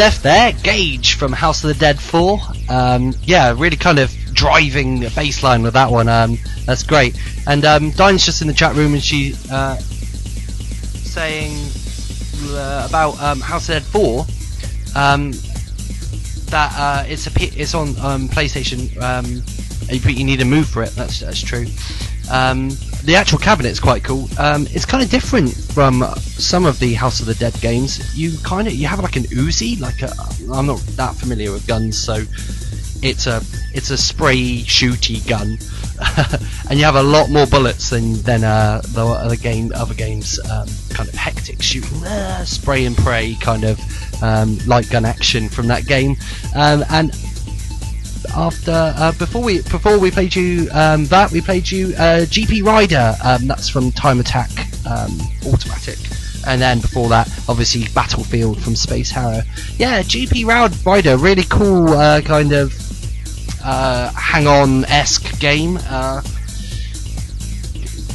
Death 0.00 0.22
there, 0.22 0.52
Gage 0.52 1.16
from 1.16 1.30
House 1.30 1.62
of 1.62 1.68
the 1.68 1.74
Dead 1.74 2.00
4. 2.00 2.40
Um, 2.70 3.12
yeah, 3.24 3.54
really 3.54 3.76
kind 3.76 3.98
of 3.98 4.10
driving 4.32 5.00
the 5.00 5.10
bass 5.10 5.42
line 5.42 5.62
with 5.62 5.74
that 5.74 5.90
one. 5.90 6.08
Um, 6.08 6.38
that's 6.64 6.82
great. 6.82 7.20
And 7.46 7.66
um, 7.66 7.90
Diane's 7.90 8.24
just 8.24 8.40
in 8.40 8.48
the 8.48 8.54
chat 8.54 8.74
room 8.76 8.94
and 8.94 9.02
she 9.02 9.34
uh, 9.52 9.76
saying 9.76 11.54
uh, 12.56 12.86
about 12.88 13.20
um, 13.20 13.40
House 13.40 13.68
of 13.68 13.74
the 13.74 13.80
Dead 13.80 13.82
4 13.82 14.20
um, 14.96 15.32
that 16.46 16.72
uh, 16.78 17.04
it's 17.06 17.26
a 17.26 17.60
it's 17.60 17.74
on 17.74 17.88
um, 17.98 18.26
PlayStation. 18.30 18.88
You 19.92 20.24
need 20.24 20.40
a 20.40 20.46
move 20.46 20.66
for 20.66 20.82
it. 20.82 20.92
That's 20.92 21.20
that's 21.20 21.42
true. 21.42 21.66
The 23.04 23.14
actual 23.16 23.38
cabinet's 23.38 23.80
quite 23.80 24.04
cool. 24.04 24.28
Um, 24.38 24.66
it's 24.70 24.84
kind 24.84 25.02
of 25.02 25.10
different 25.10 25.54
from 25.54 26.04
some 26.18 26.66
of 26.66 26.78
the 26.78 26.94
House 26.94 27.20
of 27.20 27.26
the 27.26 27.34
Dead 27.34 27.58
games. 27.60 28.16
You 28.16 28.36
kind 28.38 28.68
of 28.68 28.74
you 28.74 28.86
have 28.86 29.00
like 29.00 29.16
an 29.16 29.24
Uzi, 29.24 29.80
like 29.80 30.02
a. 30.02 30.12
I'm 30.52 30.66
not 30.66 30.80
that 30.96 31.14
familiar 31.14 31.50
with 31.52 31.66
guns, 31.66 31.96
so 31.98 32.24
it's 33.02 33.26
a 33.26 33.42
it's 33.72 33.90
a 33.90 33.96
spray 33.96 34.62
shooty 34.62 35.26
gun, 35.26 35.58
and 36.68 36.78
you 36.78 36.84
have 36.84 36.96
a 36.96 37.02
lot 37.02 37.30
more 37.30 37.46
bullets 37.46 37.90
than 37.90 38.20
than 38.22 38.44
uh, 38.44 38.82
the 38.88 39.06
other 39.06 39.36
game 39.36 39.72
other 39.74 39.94
games. 39.94 40.38
Um, 40.50 40.68
kind 40.90 41.08
of 41.08 41.14
hectic 41.14 41.62
shooting, 41.62 42.04
uh, 42.04 42.44
spray 42.44 42.84
and 42.84 42.96
pray 42.96 43.36
kind 43.40 43.64
of 43.64 43.80
um, 44.22 44.58
light 44.66 44.90
gun 44.90 45.04
action 45.04 45.48
from 45.48 45.66
that 45.68 45.86
game, 45.86 46.16
um, 46.54 46.84
and 46.90 47.14
after 48.34 48.94
uh, 48.96 49.12
before 49.12 49.42
we 49.42 49.62
before 49.62 49.98
we 49.98 50.10
played 50.10 50.34
you 50.34 50.68
um, 50.72 51.06
that 51.06 51.30
we 51.32 51.40
played 51.40 51.70
you 51.70 51.88
uh, 51.96 52.26
GP 52.26 52.64
Rider. 52.64 53.14
Um, 53.24 53.46
that's 53.46 53.68
from 53.68 53.92
Time 53.92 54.20
Attack 54.20 54.50
um, 54.86 55.18
Automatic. 55.46 55.98
And 56.46 56.60
then 56.60 56.80
before 56.80 57.08
that 57.10 57.28
obviously 57.48 57.86
Battlefield 57.94 58.62
from 58.62 58.74
Space 58.76 59.10
Harrier. 59.10 59.42
Yeah 59.76 60.02
GP 60.02 60.46
Rider 60.84 61.16
really 61.16 61.44
cool 61.44 61.88
uh, 61.90 62.20
kind 62.22 62.52
of 62.52 62.72
uh, 63.64 64.10
hang 64.12 64.46
on 64.46 64.84
esque 64.86 65.38
game. 65.38 65.78
Uh, 65.88 66.22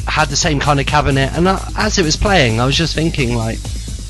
had 0.08 0.28
the 0.28 0.36
same 0.36 0.58
kind 0.58 0.80
of 0.80 0.86
cabinet. 0.86 1.32
And 1.34 1.46
uh, 1.48 1.58
as 1.76 1.98
it 1.98 2.04
was 2.04 2.16
playing 2.16 2.60
I 2.60 2.66
was 2.66 2.76
just 2.76 2.94
thinking 2.94 3.36
like 3.36 3.58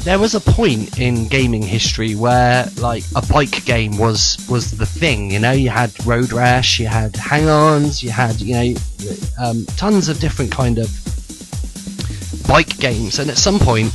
there 0.06 0.20
was 0.20 0.36
a 0.36 0.40
point 0.40 1.00
in 1.00 1.26
gaming 1.26 1.62
history 1.62 2.14
where 2.14 2.68
like 2.76 3.02
a 3.16 3.26
bike 3.26 3.64
game 3.64 3.98
was 3.98 4.38
was 4.48 4.70
the 4.70 4.86
thing 4.86 5.32
you 5.32 5.40
know? 5.40 5.50
You 5.50 5.68
had 5.68 5.90
road 6.06 6.32
rash 6.32 6.78
you 6.78 6.86
had 6.86 7.16
hang-ons 7.16 8.04
you 8.04 8.10
had 8.10 8.40
you 8.40 8.54
know 8.54 8.80
um, 9.40 9.66
tons 9.76 10.08
of 10.08 10.20
different 10.20 10.52
kind 10.52 10.78
of 10.78 10.88
bike 12.46 12.78
games. 12.78 13.18
And 13.18 13.28
at 13.28 13.36
some 13.36 13.58
point 13.58 13.92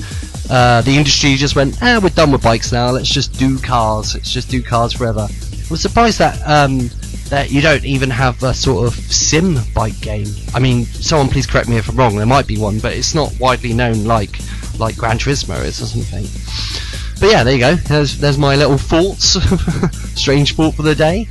uh, 0.50 0.82
the 0.82 0.97
industry 0.97 1.36
just 1.36 1.56
went 1.56 1.82
ah 1.82 2.02
we're 2.04 2.10
done 2.10 2.34
with 2.34 2.43
bikes 2.43 2.74
now. 2.74 2.89
Let's 2.89 3.10
just 3.10 3.32
do 3.39 3.58
cars. 3.58 4.13
Let's 4.13 4.34
just 4.34 4.50
do 4.50 4.62
cars 4.62 4.91
forever. 4.91 5.30
I 5.30 5.67
was 5.69 5.82
surprised 5.82 6.19
that 6.19 6.41
um, 6.45 6.89
that 7.30 7.52
you 7.52 7.62
don't 7.62 7.86
even 7.86 8.10
have 8.10 8.43
a 8.43 8.54
sort 8.54 8.86
of 8.86 8.95
sim 8.95 9.60
bike 9.74 10.02
game. 10.02 10.28
I 10.54 10.60
mean 10.60 10.84
someone 10.88 11.30
please 11.30 11.47
correct 11.47 11.69
me 11.69 11.78
if 11.78 11.88
I'm 11.88 11.95
wrong. 11.95 12.17
There 12.17 12.26
might 12.26 12.47
be 12.47 12.58
one 12.58 12.80
but 12.80 12.91
it's 12.91 13.15
not 13.15 13.34
widely 13.39 13.71
known 13.71 14.04
like 14.04 14.38
like 14.82 14.98
Gran 14.98 15.17
Turismo 15.17 15.63
is 15.63 15.82
or 15.82 15.86
something. 15.86 16.26
But 17.20 17.32
yeah, 17.32 17.44
there 17.44 17.54
you 17.54 17.60
go. 17.60 17.76
There's 17.76 18.17
there's 18.17 18.38
my 18.38 18.56
little 18.56 18.78
thoughts, 18.78 19.38
strange 20.20 20.56
thought 20.56 20.76
for 20.76 20.82
the 20.84 20.96
day. 20.96 21.28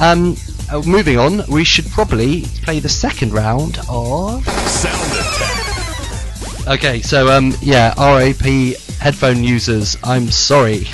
Um, 0.00 0.36
uh, 0.70 0.80
moving 0.86 1.18
on, 1.18 1.42
we 1.48 1.64
should 1.64 1.86
probably 1.86 2.42
play 2.62 2.78
the 2.78 2.88
second 2.88 3.32
round 3.32 3.78
of 3.88 4.44
Sound 4.46 5.12
Attack. 5.12 6.68
Okay, 6.68 7.02
so 7.02 7.28
um, 7.28 7.52
yeah, 7.60 7.92
RAP 7.98 8.76
headphone 8.98 9.44
users, 9.44 9.98
I'm 10.02 10.30
sorry. 10.30 10.86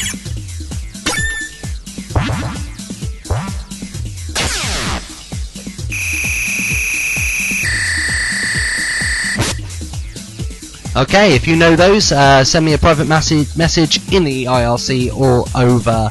Okay, 11.01 11.35
if 11.35 11.49
you 11.49 11.57
know 11.57 11.77
those, 11.77 12.13
uh, 12.13 12.45
send 12.45 12.67
me 12.67 12.75
a 12.75 12.79
private 12.79 13.07
message 13.07 13.57
message 13.57 14.13
in 14.13 14.23
the 14.23 14.45
IRC 14.45 15.17
or 15.17 15.47
over 15.59 16.11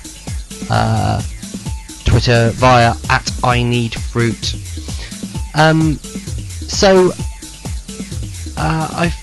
uh, 0.72 1.22
Twitter 2.06 2.50
via 2.56 2.96
at 3.08 3.32
I 3.44 3.62
need 3.62 3.94
fruit. 3.94 4.56
Um, 5.54 5.98
so 5.98 7.12
uh, 8.58 8.90
I 8.92 9.14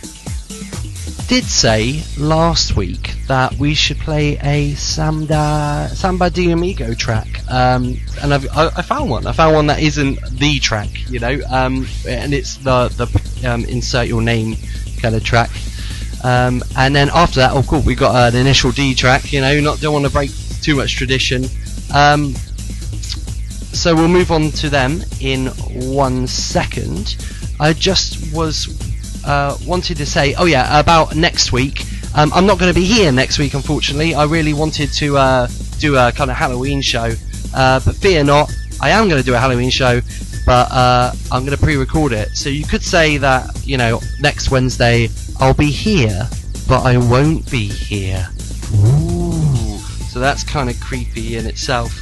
did 1.27 1.43
say 1.43 2.05
last 2.17 2.77
week 2.77 3.17
that 3.27 3.53
we 3.55 3.75
should 3.75 3.99
play 3.99 4.39
a 4.45 4.73
Samba 4.75 5.91
Samba 5.93 6.31
de 6.31 6.53
Amigo 6.53 6.95
track, 6.95 7.27
um, 7.51 7.99
and 8.23 8.33
I've, 8.33 8.49
I, 8.57 8.67
I 8.69 8.83
found 8.83 9.11
one. 9.11 9.27
I 9.27 9.33
found 9.33 9.57
one 9.57 9.67
that 9.67 9.81
isn't 9.81 10.21
the 10.39 10.61
track, 10.61 10.91
you 11.11 11.19
know, 11.19 11.41
um, 11.51 11.89
and 12.07 12.33
it's 12.33 12.57
the 12.59 12.87
the 12.97 13.51
um, 13.51 13.65
insert 13.65 14.07
your 14.07 14.23
name 14.23 14.55
kind 15.01 15.15
of 15.15 15.25
track. 15.25 15.51
Um, 16.25 16.63
and 16.77 16.95
then 16.95 17.11
after 17.15 17.41
that, 17.41 17.53
of 17.53 17.67
course, 17.67 17.85
we 17.85 17.95
got 17.95 18.33
an 18.33 18.39
initial 18.39 18.73
D 18.73 18.95
track. 18.95 19.33
You 19.33 19.41
know, 19.41 19.61
not 19.61 19.81
don't 19.81 19.93
want 19.93 20.05
to 20.07 20.11
break 20.11 20.31
too 20.63 20.77
much 20.77 20.97
tradition. 20.97 21.45
Um, 21.95 22.35
so 23.73 23.95
we'll 23.95 24.09
move 24.09 24.33
on 24.33 24.51
to 24.53 24.71
them 24.71 25.03
in 25.21 25.47
one 25.93 26.27
second. 26.27 27.17
I 27.61 27.73
just 27.73 28.35
was 28.35 28.69
uh, 29.25 29.57
wanted 29.67 29.97
to 29.99 30.07
say, 30.07 30.35
oh 30.35 30.47
yeah, 30.47 30.81
about 30.81 31.15
next 31.15 31.53
week. 31.53 31.85
Um, 32.15 32.33
I'm 32.33 32.47
not 32.47 32.59
going 32.59 32.73
to 32.73 32.79
be 32.79 32.87
here 32.87 33.13
next 33.13 33.39
week, 33.39 33.55
unfortunately. 33.55 34.15
I 34.15 34.25
really 34.25 34.55
wanted 34.55 34.93
to 34.95 35.19
uh, 35.19 35.49
do 35.79 35.97
a 35.97 36.13
kind 36.13 36.31
of 36.31 36.37
Halloween 36.37 36.81
show, 36.81 37.13
uh, 37.55 37.81
but 37.85 37.95
fear 37.97 38.25
not, 38.25 38.51
I 38.81 38.91
am 38.91 39.09
going 39.09 39.21
to 39.21 39.27
do 39.27 39.35
a 39.35 39.39
Halloween 39.39 39.71
show, 39.71 40.01
but 40.47 40.71
uh, 40.71 41.13
I'm 41.33 41.45
going 41.45 41.57
to 41.57 41.63
pre-record 41.63 42.13
it. 42.13 42.37
So 42.37 42.49
you 42.49 42.65
could 42.65 42.83
say 42.83 43.19
that 43.19 43.67
you 43.67 43.77
know 43.77 44.01
next 44.21 44.51
Wednesday 44.51 45.09
I'll 45.41 45.55
be 45.55 45.71
here, 45.71 46.29
but 46.69 46.87
I 46.87 46.97
won't 46.97 47.51
be 47.51 47.67
here. 47.67 48.29
Ooh. 48.75 49.79
So 50.09 50.21
that's 50.21 50.45
kind 50.45 50.71
of 50.71 50.81
creepy 50.81 51.37
in 51.37 51.45
itself. 51.45 51.93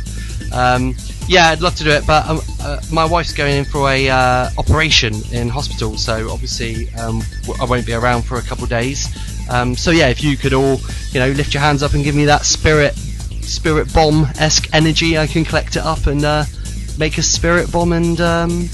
Um, 0.53 0.95
yeah, 1.27 1.49
I'd 1.49 1.61
love 1.61 1.75
to 1.77 1.85
do 1.85 1.91
it, 1.91 2.07
but 2.07 2.29
um, 2.29 2.41
uh, 2.61 2.81
my 2.93 3.05
wife's 3.05 3.33
going 3.33 3.57
in 3.57 3.65
for 3.65 3.91
a 3.91 4.09
uh, 4.09 4.51
operation 4.59 5.15
in 5.33 5.49
hospital, 5.49 5.97
so 5.97 6.31
obviously 6.31 6.91
um, 6.95 7.23
I 7.61 7.65
won't 7.65 7.87
be 7.87 7.95
around 7.95 8.23
for 8.23 8.37
a 8.37 8.43
couple 8.43 8.65
of 8.65 8.71
days. 8.71 9.09
Um, 9.51 9.75
so 9.75 9.91
yeah, 9.91 10.09
if 10.09 10.23
you 10.23 10.37
could 10.37 10.53
all, 10.53 10.79
you 11.11 11.21
know, 11.21 11.31
lift 11.31 11.55
your 11.55 11.63
hands 11.63 11.83
up 11.83 11.95
and 11.95 12.05
give 12.05 12.15
me 12.15 12.25
that 12.27 12.45
spirit, 12.45 12.95
spirit 12.95 13.93
bomb 13.93 14.27
esque 14.39 14.73
energy, 14.73 15.19
I 15.19 15.27
can 15.27 15.45
collect 15.45 15.77
it 15.77 15.83
up 15.83 16.07
and 16.07 16.25
uh, 16.25 16.45
make 16.99 17.19
a 17.19 17.23
spirit 17.23 17.71
bomb 17.73 17.93
and 17.93 18.21
um, 18.21 18.69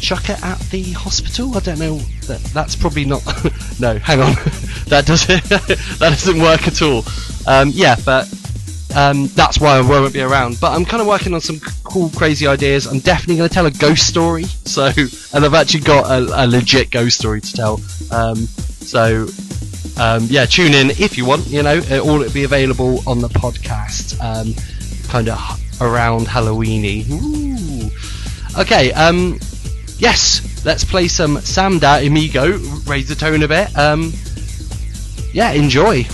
chuck 0.00 0.28
it 0.28 0.42
at 0.42 0.58
the 0.70 0.92
hospital. 0.92 1.56
I 1.56 1.60
don't 1.60 1.78
know. 1.78 1.96
That, 2.26 2.40
that's 2.52 2.76
probably 2.76 3.04
not. 3.04 3.22
no, 3.80 3.98
hang 3.98 4.20
on. 4.20 4.34
that 4.88 5.04
doesn't. 5.06 5.42
that 5.48 5.98
doesn't 5.98 6.40
work 6.40 6.68
at 6.68 6.82
all. 6.82 7.04
Um, 7.46 7.70
yeah, 7.72 7.96
but 8.04 8.32
um, 8.94 9.26
that's 9.28 9.58
why 9.58 9.76
I 9.76 9.80
won't 9.80 10.12
be 10.12 10.20
around. 10.20 10.60
But 10.60 10.72
I'm 10.72 10.84
kind 10.84 11.00
of 11.00 11.06
working 11.06 11.34
on 11.34 11.40
some 11.40 11.58
cool, 11.84 12.10
crazy 12.10 12.46
ideas. 12.46 12.86
I'm 12.86 13.00
definitely 13.00 13.36
going 13.36 13.48
to 13.48 13.54
tell 13.54 13.66
a 13.66 13.70
ghost 13.70 14.06
story. 14.06 14.44
So, 14.44 14.86
and 15.32 15.44
I've 15.44 15.54
actually 15.54 15.80
got 15.80 16.10
a, 16.10 16.44
a 16.44 16.46
legit 16.46 16.90
ghost 16.90 17.18
story 17.18 17.40
to 17.40 17.52
tell. 17.52 17.80
Um, 18.10 18.36
so, 18.36 19.26
um, 19.98 20.24
yeah, 20.28 20.46
tune 20.46 20.74
in 20.74 20.90
if 20.90 21.16
you 21.16 21.24
want. 21.24 21.46
You 21.46 21.62
know, 21.62 21.76
it, 21.76 22.00
all 22.00 22.20
it'll 22.20 22.32
be 22.32 22.44
available 22.44 23.02
on 23.08 23.20
the 23.20 23.28
podcast, 23.28 24.20
um, 24.20 24.54
kind 25.08 25.28
of 25.28 25.38
around 25.80 26.26
Halloweeny. 26.26 27.08
Ooh. 27.10 28.60
Okay. 28.60 28.92
Um, 28.92 29.38
yes, 29.98 30.64
let's 30.64 30.84
play 30.84 31.08
some 31.08 31.40
Samba 31.40 32.00
de 32.00 32.06
Amigo. 32.06 32.58
Raise 32.86 33.08
the 33.08 33.14
tone 33.14 33.42
a 33.42 33.48
bit. 33.48 33.76
Um, 33.76 34.12
yeah, 35.32 35.52
enjoy. 35.52 36.06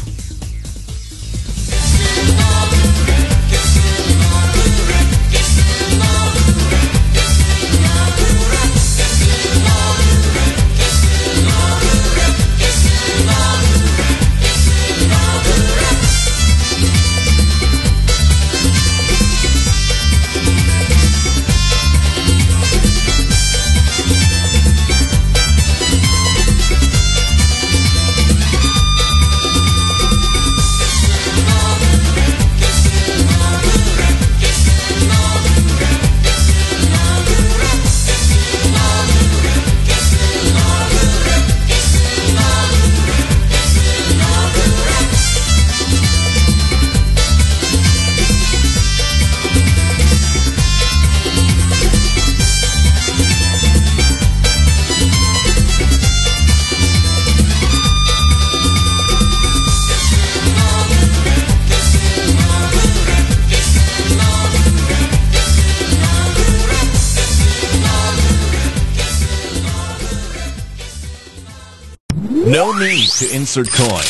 Coin. 73.57 74.05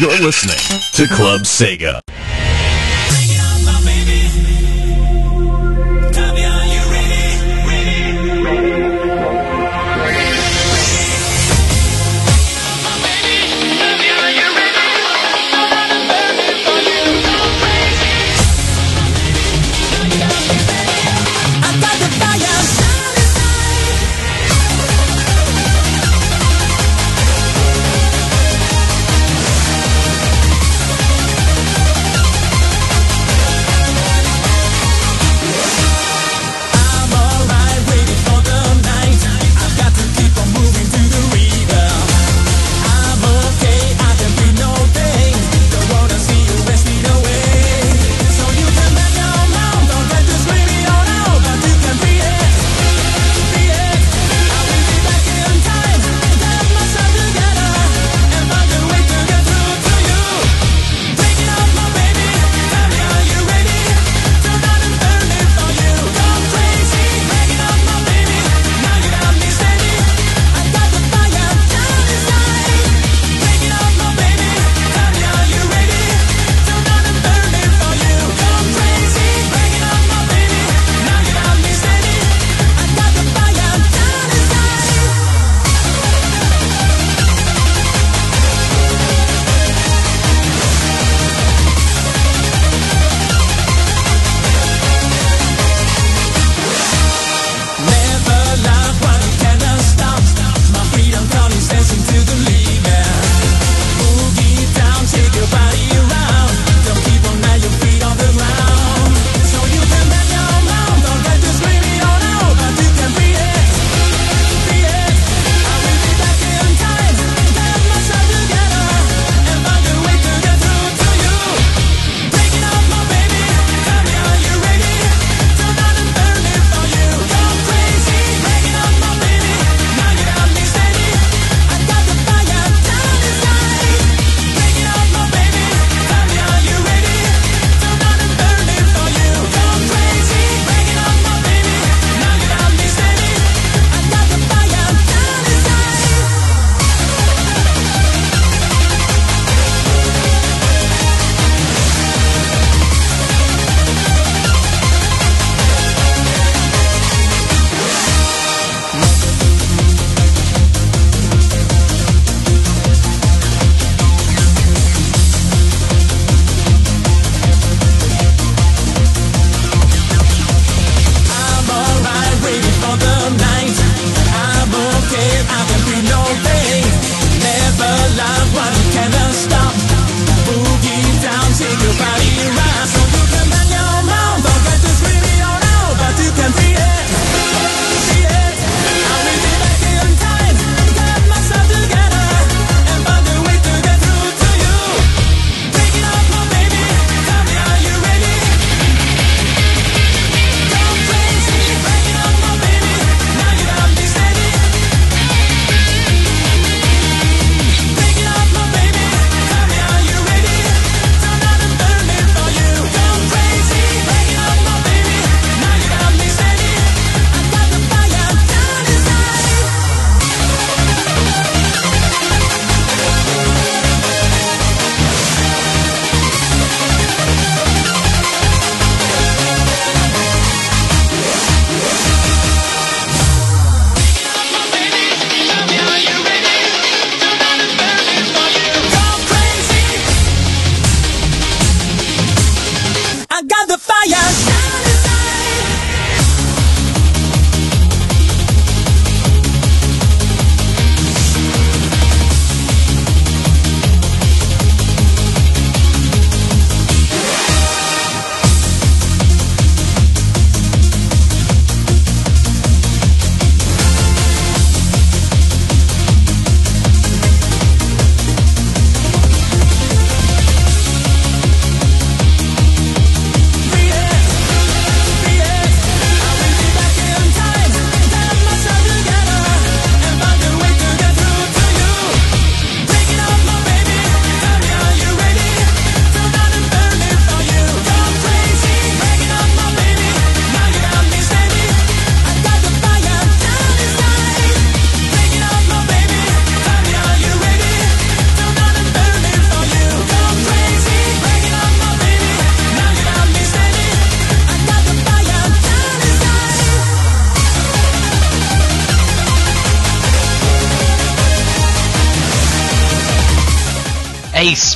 You're 0.00 0.24
listening 0.24 0.56
to 0.94 1.14
Club 1.14 1.42
Sega. 1.42 2.03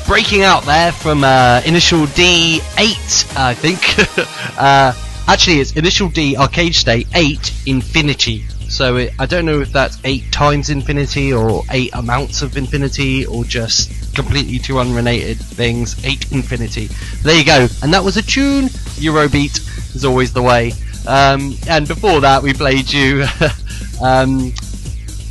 Breaking 0.09 0.43
out 0.43 0.65
there 0.65 0.91
from 0.91 1.23
uh, 1.23 1.61
Initial 1.67 2.07
D8, 2.07 3.37
I 3.37 3.53
think. 3.53 3.79
uh, 4.59 4.95
actually, 5.29 5.61
it's 5.61 5.77
Initial 5.77 6.09
D 6.09 6.35
Arcade 6.35 6.75
Stage 6.75 7.07
8 7.15 7.67
Infinity. 7.67 8.47
So 8.71 8.97
it, 8.97 9.13
I 9.19 9.27
don't 9.27 9.45
know 9.45 9.61
if 9.61 9.71
that's 9.71 9.99
8 10.05 10.33
times 10.33 10.71
infinity 10.71 11.35
or 11.35 11.63
8 11.71 11.91
amounts 11.93 12.41
of 12.41 12.57
infinity 12.57 13.27
or 13.27 13.45
just 13.45 14.15
completely 14.15 14.59
two 14.59 14.79
unrelated 14.79 15.37
things. 15.41 16.03
8 16.03 16.33
infinity. 16.33 16.87
There 17.23 17.39
you 17.39 17.45
go. 17.45 17.69
And 17.83 17.93
that 17.93 18.03
was 18.03 18.17
a 18.17 18.23
tune. 18.23 18.69
Eurobeat 18.97 19.95
is 19.95 20.07
always 20.07 20.33
the 20.33 20.43
way. 20.43 20.73
Um, 21.07 21.53
and 21.69 21.87
before 21.87 22.23
that, 22.23 22.43
we 22.43 22.55
played 22.55 22.91
you. 22.91 23.27
um, 24.03 24.55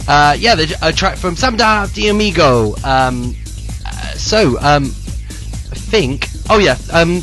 uh, 0.07 0.37
yeah, 0.37 0.53
the, 0.53 0.77
a 0.83 0.93
track 0.93 1.17
from 1.17 1.35
Samba 1.35 1.89
de 1.95 2.09
Amigo. 2.09 2.75
Um, 2.83 3.35
so, 4.17 4.59
um, 4.59 4.85
I 4.85 5.75
think. 5.75 6.27
Oh 6.49 6.59
yeah, 6.59 6.77
um, 6.91 7.21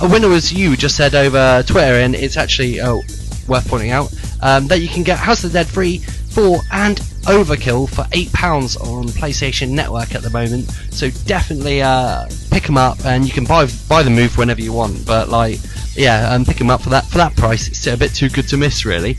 a 0.00 0.08
winner 0.08 0.28
was 0.28 0.52
you. 0.52 0.76
Just 0.76 0.96
said 0.96 1.14
over 1.14 1.62
Twitter, 1.66 1.94
and 1.94 2.14
it's 2.14 2.36
actually 2.36 2.80
oh, 2.80 3.02
worth 3.48 3.68
pointing 3.68 3.90
out 3.90 4.12
um, 4.40 4.66
that 4.68 4.80
you 4.80 4.88
can 4.88 5.02
get 5.02 5.18
House 5.18 5.44
of 5.44 5.52
the 5.52 5.58
Dead 5.58 5.68
free, 5.68 5.98
four, 5.98 6.60
and 6.72 6.98
Overkill 7.24 7.88
for 7.88 8.04
eight 8.12 8.32
pounds 8.32 8.76
on 8.76 9.04
PlayStation 9.08 9.70
Network 9.70 10.14
at 10.14 10.22
the 10.22 10.30
moment. 10.30 10.70
So 10.90 11.10
definitely 11.26 11.82
uh, 11.82 12.28
pick 12.50 12.64
them 12.64 12.76
up, 12.76 13.04
and 13.04 13.24
you 13.24 13.32
can 13.32 13.44
buy 13.44 13.68
buy 13.88 14.02
the 14.02 14.10
move 14.10 14.36
whenever 14.36 14.60
you 14.60 14.72
want. 14.72 15.06
But 15.06 15.28
like, 15.28 15.58
yeah, 15.94 16.30
um, 16.32 16.44
pick 16.44 16.56
them 16.56 16.70
up 16.70 16.82
for 16.82 16.90
that 16.90 17.04
for 17.06 17.18
that 17.18 17.36
price. 17.36 17.68
It's 17.68 17.86
a 17.86 17.96
bit 17.96 18.14
too 18.14 18.28
good 18.28 18.48
to 18.48 18.56
miss, 18.56 18.84
really. 18.84 19.16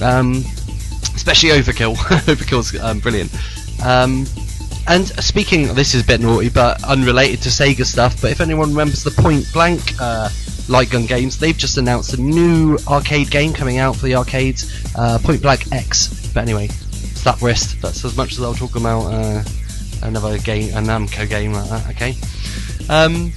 Um, 0.00 0.44
especially 1.14 1.50
Overkill. 1.50 1.96
Overkill's 2.26 2.78
um, 2.78 3.00
brilliant. 3.00 3.32
And 4.88 5.06
speaking, 5.06 5.74
this 5.74 5.94
is 5.94 6.02
a 6.02 6.06
bit 6.06 6.20
naughty, 6.20 6.48
but 6.48 6.82
unrelated 6.84 7.40
to 7.42 7.48
Sega 7.48 7.84
stuff. 7.84 8.20
But 8.20 8.32
if 8.32 8.40
anyone 8.40 8.70
remembers 8.70 9.04
the 9.04 9.10
Point 9.10 9.50
Blank 9.52 9.80
uh, 10.00 10.28
light 10.68 10.90
gun 10.90 11.06
games, 11.06 11.38
they've 11.38 11.56
just 11.56 11.78
announced 11.78 12.14
a 12.14 12.20
new 12.20 12.76
arcade 12.88 13.30
game 13.30 13.52
coming 13.52 13.78
out 13.78 13.96
for 13.96 14.06
the 14.06 14.16
arcades, 14.16 14.94
uh, 14.96 15.18
Point 15.22 15.40
Blank 15.40 15.72
X. 15.72 16.32
But 16.34 16.40
anyway, 16.40 16.68
slap 16.68 17.40
wrist. 17.40 17.80
That's 17.80 18.04
as 18.04 18.16
much 18.16 18.32
as 18.32 18.42
I'll 18.42 18.54
talk 18.54 18.76
about 18.76 19.06
uh, 19.06 19.44
another 20.02 20.38
game, 20.38 20.70
a 20.70 20.80
Namco 20.80 21.28
game 21.28 21.52
like 21.52 21.68
that. 21.70 21.90
Okay. 21.90 22.16
Um, 22.90 23.32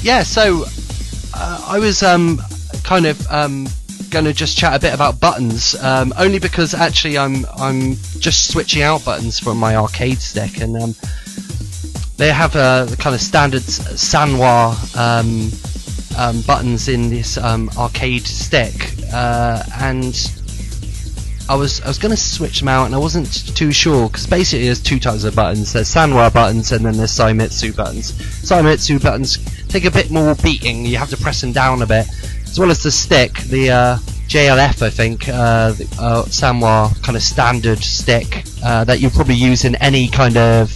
yeah. 0.00 0.22
So 0.22 0.64
uh, 1.34 1.66
I 1.68 1.78
was 1.78 2.02
um, 2.02 2.40
kind 2.82 3.06
of 3.06 3.24
um, 3.30 3.66
going 4.10 4.24
to 4.24 4.32
just 4.32 4.56
chat 4.56 4.74
a 4.74 4.78
bit 4.78 4.94
about 4.94 5.20
buttons, 5.20 5.74
um, 5.82 6.12
only 6.18 6.38
because 6.38 6.74
actually 6.74 7.18
I'm 7.18 7.44
I'm 7.56 7.96
just 8.18 8.50
switching 8.50 8.82
out 8.82 9.04
buttons 9.04 9.38
from 9.38 9.58
my 9.58 9.76
arcade 9.76 10.18
stick, 10.18 10.60
and 10.60 10.76
um, 10.76 10.94
they 12.16 12.32
have 12.32 12.54
uh, 12.54 12.84
the 12.84 12.96
kind 12.96 13.14
of 13.14 13.20
standard 13.20 13.62
Sanwa 13.62 14.74
um, 14.96 15.50
um, 16.18 16.42
buttons 16.42 16.88
in 16.88 17.10
this 17.10 17.38
um, 17.38 17.70
arcade 17.76 18.26
stick, 18.26 18.94
uh, 19.12 19.62
and 19.80 20.14
I 21.48 21.54
was 21.54 21.80
I 21.80 21.88
was 21.88 21.98
going 21.98 22.14
to 22.14 22.20
switch 22.20 22.60
them 22.60 22.68
out, 22.68 22.86
and 22.86 22.94
I 22.94 22.98
wasn't 22.98 23.56
too 23.56 23.72
sure 23.72 24.08
because 24.08 24.26
basically 24.26 24.66
there's 24.66 24.82
two 24.82 25.00
types 25.00 25.24
of 25.24 25.34
buttons. 25.34 25.72
There's 25.72 25.92
Sanwa 25.92 26.32
buttons, 26.32 26.72
and 26.72 26.84
then 26.84 26.96
there's 26.96 27.12
Seimitsu 27.12 27.76
buttons. 27.76 28.12
Seimitsu 28.12 29.02
buttons 29.02 29.38
take 29.68 29.84
a 29.84 29.90
bit 29.90 30.10
more 30.10 30.34
beating. 30.36 30.84
You 30.84 30.98
have 30.98 31.10
to 31.10 31.16
press 31.16 31.40
them 31.40 31.52
down 31.52 31.82
a 31.82 31.86
bit 31.86 32.06
as 32.52 32.60
well 32.60 32.70
as 32.70 32.82
the 32.82 32.90
stick, 32.90 33.32
the 33.44 33.70
uh, 33.70 33.96
JLF, 34.28 34.82
I 34.82 34.90
think, 34.90 35.26
uh, 35.26 35.72
the, 35.72 35.88
uh, 35.98 36.92
kind 37.02 37.16
of 37.16 37.22
standard 37.22 37.78
stick 37.78 38.44
uh, 38.62 38.84
that 38.84 39.00
you 39.00 39.08
probably 39.08 39.36
use 39.36 39.64
in 39.64 39.74
any 39.76 40.06
kind 40.06 40.36
of 40.36 40.70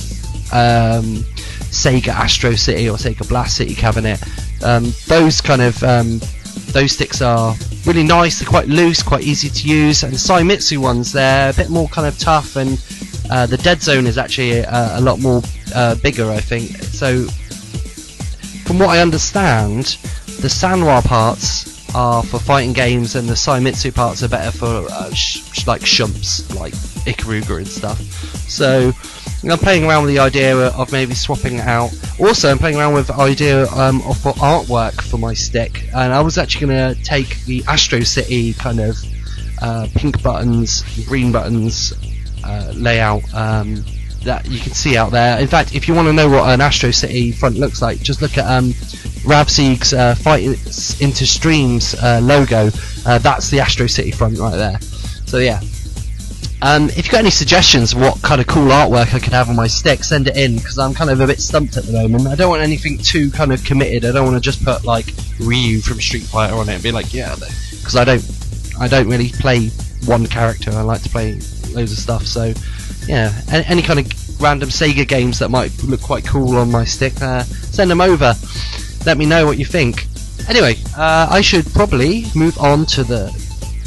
um, 0.54 1.22
Sega 1.68 2.08
Astro 2.08 2.52
City 2.52 2.88
or 2.88 2.96
Sega 2.96 3.28
Blast 3.28 3.58
City 3.58 3.74
cabinet. 3.74 4.22
Um, 4.64 4.90
those 5.06 5.42
kind 5.42 5.60
of 5.60 5.82
um, 5.82 6.18
those 6.72 6.92
sticks 6.92 7.20
are 7.20 7.54
really 7.84 8.02
nice. 8.02 8.38
They're 8.38 8.48
quite 8.48 8.68
loose, 8.68 9.02
quite 9.02 9.24
easy 9.24 9.50
to 9.50 9.68
use. 9.68 10.02
And 10.02 10.14
the 10.14 10.16
Seimitsu 10.16 10.78
ones, 10.78 11.12
they're 11.12 11.50
a 11.50 11.54
bit 11.54 11.68
more 11.68 11.88
kind 11.88 12.08
of 12.08 12.18
tough, 12.18 12.56
and 12.56 12.82
uh, 13.30 13.44
the 13.44 13.58
dead 13.58 13.82
zone 13.82 14.06
is 14.06 14.16
actually 14.16 14.64
uh, 14.64 14.98
a 14.98 15.02
lot 15.02 15.20
more 15.20 15.42
bigger, 16.02 16.30
I 16.30 16.40
think. 16.40 16.70
So, 16.84 17.24
from 18.64 18.78
what 18.78 18.88
I 18.88 19.02
understand 19.02 19.98
the 20.40 20.48
Sanwa 20.48 21.04
parts 21.04 21.94
are 21.94 22.22
for 22.22 22.38
fighting 22.38 22.72
games, 22.72 23.14
and 23.14 23.28
the 23.28 23.34
Seimitsu 23.34 23.94
parts 23.94 24.22
are 24.22 24.28
better 24.28 24.56
for 24.56 24.86
uh, 24.90 25.12
sh- 25.14 25.66
like 25.66 25.80
shmups, 25.80 26.54
like 26.58 26.74
Ikaruga 27.06 27.58
and 27.58 27.68
stuff. 27.68 28.00
So 28.48 28.92
I'm 29.48 29.58
playing 29.58 29.84
around 29.84 30.04
with 30.04 30.14
the 30.14 30.20
idea 30.20 30.56
of 30.56 30.92
maybe 30.92 31.14
swapping 31.14 31.56
it 31.56 31.66
out. 31.66 31.90
Also, 32.20 32.50
I'm 32.50 32.58
playing 32.58 32.76
around 32.76 32.94
with 32.94 33.06
the 33.08 33.14
idea 33.14 33.62
um, 33.72 33.96
of 34.02 34.16
artwork 34.36 35.00
for 35.02 35.18
my 35.18 35.34
stick, 35.34 35.88
and 35.94 36.12
I 36.12 36.20
was 36.20 36.38
actually 36.38 36.66
going 36.66 36.94
to 36.94 37.02
take 37.02 37.44
the 37.44 37.64
Astro 37.66 38.00
City 38.00 38.52
kind 38.54 38.80
of 38.80 38.96
uh, 39.62 39.88
pink 39.94 40.22
buttons, 40.22 40.82
green 41.06 41.32
buttons 41.32 41.92
uh, 42.44 42.72
layout. 42.74 43.22
Um, 43.34 43.84
that 44.26 44.44
you 44.48 44.58
can 44.58 44.72
see 44.72 44.96
out 44.96 45.12
there. 45.12 45.38
In 45.38 45.46
fact, 45.46 45.74
if 45.74 45.86
you 45.86 45.94
want 45.94 46.08
to 46.08 46.12
know 46.12 46.28
what 46.28 46.50
an 46.50 46.60
Astro 46.60 46.90
City 46.90 47.30
front 47.30 47.56
looks 47.56 47.80
like, 47.80 48.00
just 48.00 48.20
look 48.20 48.36
at 48.36 48.44
um, 48.44 48.72
Ravseeg's 49.26 49.92
uh, 49.92 50.14
Fight 50.14 50.44
into 51.00 51.26
Streams 51.26 51.94
uh, 51.94 52.20
logo. 52.22 52.70
Uh, 53.04 53.18
that's 53.18 53.50
the 53.50 53.60
Astro 53.60 53.88
City 53.88 54.12
front 54.12 54.38
right 54.38 54.56
there. 54.56 54.80
So 55.26 55.38
yeah. 55.38 55.60
Um, 56.62 56.88
if 56.90 56.98
you've 56.98 57.10
got 57.10 57.18
any 57.18 57.30
suggestions 57.30 57.94
what 57.94 58.22
kind 58.22 58.40
of 58.40 58.46
cool 58.46 58.68
artwork 58.68 59.12
I 59.12 59.18
could 59.18 59.32
have 59.32 59.50
on 59.50 59.56
my 59.56 59.66
stick, 59.66 60.04
send 60.04 60.28
it 60.28 60.36
in 60.36 60.56
because 60.56 60.78
I'm 60.78 60.94
kind 60.94 61.10
of 61.10 61.20
a 61.20 61.26
bit 61.26 61.40
stumped 61.40 61.76
at 61.76 61.84
the 61.84 61.92
moment. 61.92 62.28
I 62.28 62.34
don't 62.34 62.48
want 62.48 62.62
anything 62.62 62.98
too 62.98 63.30
kind 63.30 63.52
of 63.52 63.62
committed. 63.64 64.04
I 64.04 64.12
don't 64.12 64.24
want 64.24 64.36
to 64.36 64.40
just 64.40 64.64
put 64.64 64.84
like 64.84 65.06
Ryu 65.40 65.80
from 65.80 66.00
Street 66.00 66.22
Fighter 66.22 66.54
on 66.54 66.68
it 66.68 66.74
and 66.74 66.82
be 66.82 66.92
like, 66.92 67.12
yeah, 67.12 67.34
because 67.34 67.96
I 67.96 68.04
don't, 68.04 68.24
I 68.80 68.88
don't 68.88 69.08
really 69.08 69.30
play 69.30 69.68
one 70.06 70.26
character. 70.26 70.70
I 70.70 70.82
like 70.82 71.02
to 71.02 71.10
play 71.10 71.32
loads 71.72 71.92
of 71.92 71.98
stuff. 71.98 72.24
So 72.26 72.54
yeah, 73.06 73.38
any, 73.50 73.64
any, 73.66 73.82
kind 73.82 73.98
of 73.98 74.40
random 74.40 74.68
Sega 74.68 75.06
games 75.06 75.40
that 75.40 75.50
might 75.50 75.82
look 75.82 76.00
quite 76.00 76.24
cool 76.24 76.56
on 76.56 76.70
my 76.70 76.84
stick, 76.84 77.20
uh, 77.20 77.42
send 77.42 77.90
them 77.90 78.00
over. 78.00 78.34
Let 79.04 79.18
me 79.18 79.26
know 79.26 79.46
what 79.46 79.58
you 79.58 79.64
think. 79.64 80.06
Anyway, 80.48 80.76
uh, 80.96 81.28
I 81.30 81.40
should 81.40 81.66
probably 81.72 82.24
move 82.34 82.58
on 82.58 82.86
to 82.86 83.04
the 83.04 83.30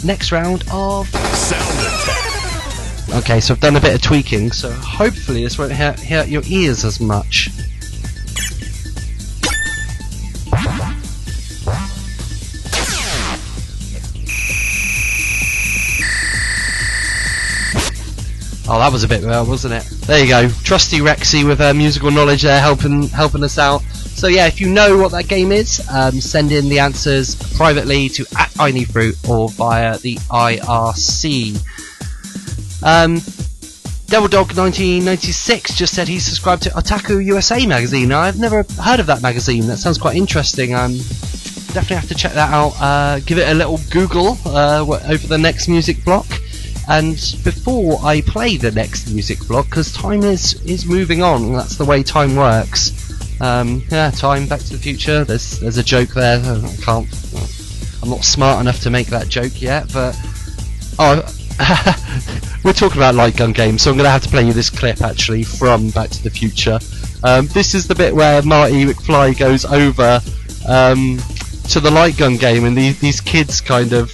next 0.03 0.31
round 0.31 0.63
of 0.71 1.07
sound 1.07 1.79
attack. 1.79 3.19
Okay, 3.23 3.39
so 3.39 3.53
I've 3.53 3.59
done 3.59 3.75
a 3.75 3.81
bit 3.81 3.95
of 3.95 4.01
tweaking, 4.01 4.51
so 4.51 4.69
hopefully 4.71 5.43
this 5.43 5.57
won't 5.57 5.71
hurt, 5.71 5.99
hurt 5.99 6.27
your 6.27 6.43
ears 6.47 6.85
as 6.85 6.99
much. 6.99 7.49
Oh, 18.71 18.77
that 18.77 18.91
was 18.91 19.03
a 19.03 19.07
bit 19.07 19.23
well, 19.23 19.47
wasn't 19.47 19.73
it? 19.73 19.83
There 20.05 20.19
you 20.19 20.27
go, 20.27 20.47
trusty 20.63 20.99
Rexy 20.99 21.43
with 21.43 21.57
her 21.57 21.73
musical 21.73 22.11
knowledge 22.11 22.43
there, 22.43 22.61
helping 22.61 23.07
helping 23.07 23.43
us 23.43 23.57
out. 23.57 23.81
So 24.19 24.27
yeah, 24.27 24.47
if 24.47 24.59
you 24.59 24.69
know 24.69 24.97
what 24.97 25.13
that 25.13 25.29
game 25.29 25.53
is, 25.53 25.81
um, 25.89 26.19
send 26.19 26.51
in 26.51 26.67
the 26.67 26.79
answers 26.79 27.35
privately 27.55 28.09
to 28.09 28.25
at 28.37 28.53
I 28.59 28.69
Need 28.69 28.89
Fruit 28.89 29.15
or 29.29 29.47
via 29.47 29.97
the 29.97 30.15
IRC. 30.15 31.55
Um, 32.83 33.21
Devil 34.07 34.27
Dog 34.27 34.57
1996 34.57 35.73
just 35.73 35.95
said 35.95 36.09
he 36.09 36.19
subscribed 36.19 36.63
to 36.63 36.69
Otaku 36.71 37.23
USA 37.27 37.65
magazine. 37.65 38.11
I've 38.11 38.37
never 38.37 38.65
heard 38.81 38.99
of 38.99 39.05
that 39.05 39.21
magazine. 39.21 39.67
That 39.67 39.77
sounds 39.77 39.97
quite 39.97 40.17
interesting. 40.17 40.75
Um, 40.75 40.97
definitely 40.97 41.95
have 41.95 42.09
to 42.09 42.15
check 42.15 42.33
that 42.33 42.51
out. 42.51 42.73
Uh, 42.77 43.21
give 43.21 43.37
it 43.37 43.47
a 43.47 43.53
little 43.53 43.79
Google 43.89 44.37
uh, 44.45 44.81
over 44.81 45.27
the 45.27 45.37
next 45.37 45.69
music 45.69 46.03
block. 46.03 46.27
And 46.89 47.15
before 47.45 47.99
I 48.03 48.19
play 48.19 48.57
the 48.57 48.71
next 48.71 49.09
music 49.11 49.47
block, 49.47 49.69
because 49.69 49.93
time 49.93 50.23
is 50.23 50.61
is 50.63 50.85
moving 50.85 51.23
on, 51.23 51.53
that's 51.53 51.77
the 51.77 51.85
way 51.85 52.03
time 52.03 52.35
works. 52.35 53.08
Um, 53.41 53.83
yeah, 53.89 54.11
time, 54.11 54.47
Back 54.47 54.59
to 54.61 54.73
the 54.73 54.77
Future. 54.77 55.23
There's 55.23 55.59
there's 55.59 55.77
a 55.77 55.83
joke 55.83 56.09
there. 56.09 56.39
I 56.39 56.75
can't. 56.81 57.07
I'm 58.01 58.09
not 58.09 58.23
smart 58.23 58.61
enough 58.61 58.81
to 58.81 58.89
make 58.89 59.07
that 59.07 59.27
joke 59.27 59.61
yet, 59.61 59.91
but 59.93 60.17
oh, 60.99 61.21
we're 62.63 62.73
talking 62.73 62.97
about 62.97 63.15
light 63.15 63.35
gun 63.35 63.51
games, 63.51 63.81
so 63.81 63.91
I'm 63.91 63.97
going 63.97 64.05
to 64.05 64.11
have 64.11 64.23
to 64.23 64.29
play 64.29 64.45
you 64.45 64.53
this 64.53 64.69
clip 64.69 65.01
actually 65.01 65.43
from 65.43 65.89
Back 65.89 66.09
to 66.11 66.23
the 66.23 66.29
Future. 66.29 66.79
Um, 67.23 67.47
this 67.47 67.75
is 67.75 67.87
the 67.87 67.95
bit 67.95 68.15
where 68.15 68.41
Marty 68.41 68.85
McFly 68.85 69.37
goes 69.37 69.65
over 69.65 70.21
um, 70.67 71.17
to 71.69 71.79
the 71.79 71.91
light 71.91 72.17
gun 72.17 72.37
game, 72.37 72.65
and 72.65 72.77
these 72.77 72.99
these 72.99 73.21
kids 73.21 73.61
kind 73.61 73.93
of 73.93 74.11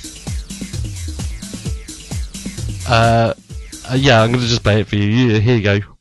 uh, 2.88 3.34
uh, 3.90 3.96
yeah, 3.96 4.22
I'm 4.22 4.32
gonna 4.32 4.46
just 4.46 4.64
play 4.64 4.82
it 4.82 4.88
for 4.88 4.96
you. 4.96 5.40
Here 5.40 5.56
you 5.56 5.64
go. 5.64 5.95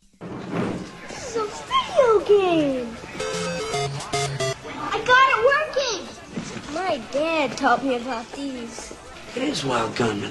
Me 7.84 7.96
about 7.96 8.30
these. 8.32 8.94
It 9.36 9.42
is 9.42 9.64
Wild 9.64 9.94
Gunman. 9.94 10.30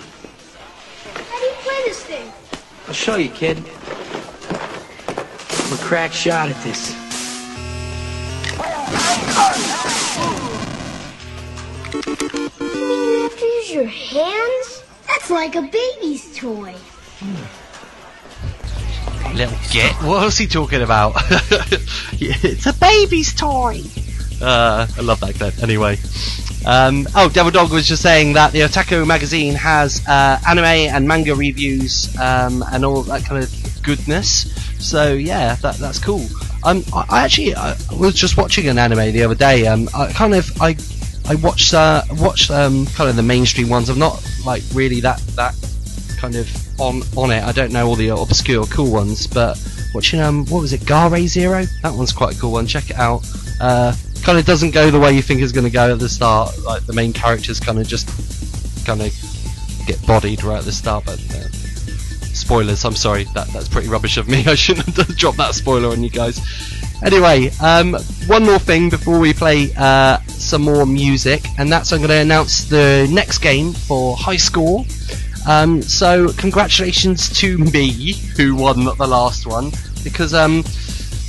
How 1.13 1.39
do 1.39 1.45
you 1.45 1.53
play 1.59 1.81
this 1.85 2.03
thing? 2.03 2.31
I'll 2.87 2.93
show 2.93 3.15
you, 3.15 3.29
kid. 3.29 3.57
I'm 3.57 5.73
a 5.73 5.77
crack 5.77 6.13
shot 6.13 6.49
at 6.49 6.63
this. 6.63 6.93
You 12.73 12.87
mean 12.87 13.09
you 13.09 13.21
have 13.23 13.37
to 13.37 13.45
use 13.45 13.71
your 13.71 13.85
hands? 13.85 14.83
That's 15.07 15.29
like 15.29 15.55
a 15.55 15.61
baby's 15.61 16.35
toy. 16.35 16.75
Little 19.35 19.57
git. 19.71 19.93
What 20.03 20.25
was 20.25 20.37
he 20.37 20.47
talking 20.47 20.81
about? 20.81 21.13
it's 22.13 22.65
a 22.65 22.73
baby's 22.73 23.33
toy. 23.33 23.81
Uh, 24.41 24.87
I 24.97 25.01
love 25.01 25.19
that 25.21 25.35
clip. 25.35 25.61
Anyway. 25.61 25.97
Um, 26.65 27.07
oh, 27.15 27.29
Devil 27.29 27.51
Dog 27.51 27.71
was 27.71 27.85
just 27.85 28.01
saying 28.01 28.33
that 28.33 28.53
the 28.53 28.61
Otaku 28.61 29.05
magazine 29.05 29.53
has 29.53 30.05
uh, 30.07 30.39
anime 30.47 30.63
and 30.63 31.05
manga 31.05 31.35
reviews 31.35 32.15
um, 32.17 32.63
and 32.71 32.85
all 32.85 33.01
that 33.03 33.25
kind 33.25 33.43
of 33.43 33.83
goodness. 33.83 34.49
So 34.79 35.13
yeah, 35.13 35.55
that, 35.55 35.75
that's 35.75 35.99
cool. 35.99 36.25
Um, 36.63 36.83
I, 36.93 37.05
I 37.09 37.25
actually 37.25 37.53
I 37.55 37.75
was 37.99 38.13
just 38.13 38.37
watching 38.37 38.69
an 38.69 38.77
anime 38.77 39.11
the 39.11 39.23
other 39.23 39.35
day. 39.35 39.67
Um, 39.67 39.89
I 39.93 40.11
kind 40.13 40.33
of 40.33 40.49
I 40.61 40.77
I 41.27 41.35
watched 41.35 41.73
uh, 41.73 42.03
watched 42.13 42.49
um, 42.49 42.85
kind 42.87 43.09
of 43.09 43.17
the 43.17 43.23
mainstream 43.23 43.67
ones. 43.67 43.89
I'm 43.89 43.99
not 43.99 44.25
like 44.45 44.63
really 44.73 45.01
that 45.01 45.19
that 45.35 45.55
kind 46.17 46.35
of 46.35 46.79
on 46.79 47.01
on 47.17 47.31
it. 47.31 47.43
I 47.43 47.51
don't 47.51 47.73
know 47.73 47.87
all 47.87 47.95
the 47.95 48.09
obscure 48.09 48.65
cool 48.67 48.91
ones, 48.91 49.27
but 49.27 49.61
watching 49.93 50.21
um 50.21 50.45
what 50.45 50.61
was 50.61 50.71
it, 50.71 50.85
Gare 50.85 51.27
Zero? 51.27 51.65
That 51.81 51.93
one's 51.93 52.13
quite 52.13 52.35
a 52.35 52.39
cool 52.39 52.53
one. 52.53 52.67
Check 52.67 52.89
it 52.89 52.95
out. 52.95 53.25
Uh, 53.59 53.93
kind 54.23 54.37
of 54.37 54.45
doesn't 54.45 54.71
go 54.71 54.89
the 54.89 54.99
way 54.99 55.13
you 55.13 55.21
think 55.21 55.41
it's 55.41 55.51
going 55.51 55.65
to 55.65 55.71
go 55.71 55.91
at 55.91 55.99
the 55.99 56.09
start. 56.09 56.57
Like 56.63 56.85
the 56.85 56.93
main 56.93 57.13
characters 57.13 57.59
kind 57.59 57.79
of 57.79 57.87
just 57.87 58.07
kind 58.85 59.01
of 59.01 59.13
get 59.85 60.05
bodied 60.07 60.43
right 60.43 60.59
at 60.59 60.65
the 60.65 60.71
start, 60.71 61.05
but. 61.05 61.19
Uh, 61.33 61.47
spoilers. 62.33 62.83
I'm 62.83 62.95
sorry. 62.95 63.23
That 63.35 63.47
that's 63.49 63.67
pretty 63.67 63.87
rubbish 63.87 64.17
of 64.17 64.27
me. 64.27 64.43
I 64.47 64.55
shouldn't 64.55 64.95
have 64.97 65.07
dropped 65.17 65.37
that 65.37 65.55
spoiler 65.55 65.89
on 65.89 66.03
you 66.03 66.09
guys. 66.09 66.41
Anyway, 67.03 67.51
um, 67.61 67.93
one 68.27 68.43
more 68.43 68.59
thing 68.59 68.89
before 68.89 69.19
we 69.19 69.33
play 69.33 69.73
uh, 69.77 70.17
some 70.27 70.61
more 70.61 70.85
music, 70.85 71.45
and 71.57 71.71
that's 71.71 71.91
I'm 71.91 71.99
going 71.99 72.09
to 72.09 72.15
announce 72.15 72.65
the 72.65 73.09
next 73.11 73.39
game 73.39 73.73
for 73.73 74.15
High 74.15 74.37
Score. 74.37 74.85
Um, 75.47 75.81
so 75.81 76.31
congratulations 76.33 77.29
to 77.39 77.57
me 77.57 78.13
who 78.37 78.55
won 78.55 78.85
the 78.85 79.07
last 79.07 79.45
one 79.45 79.71
because 80.03 80.33
um, 80.33 80.63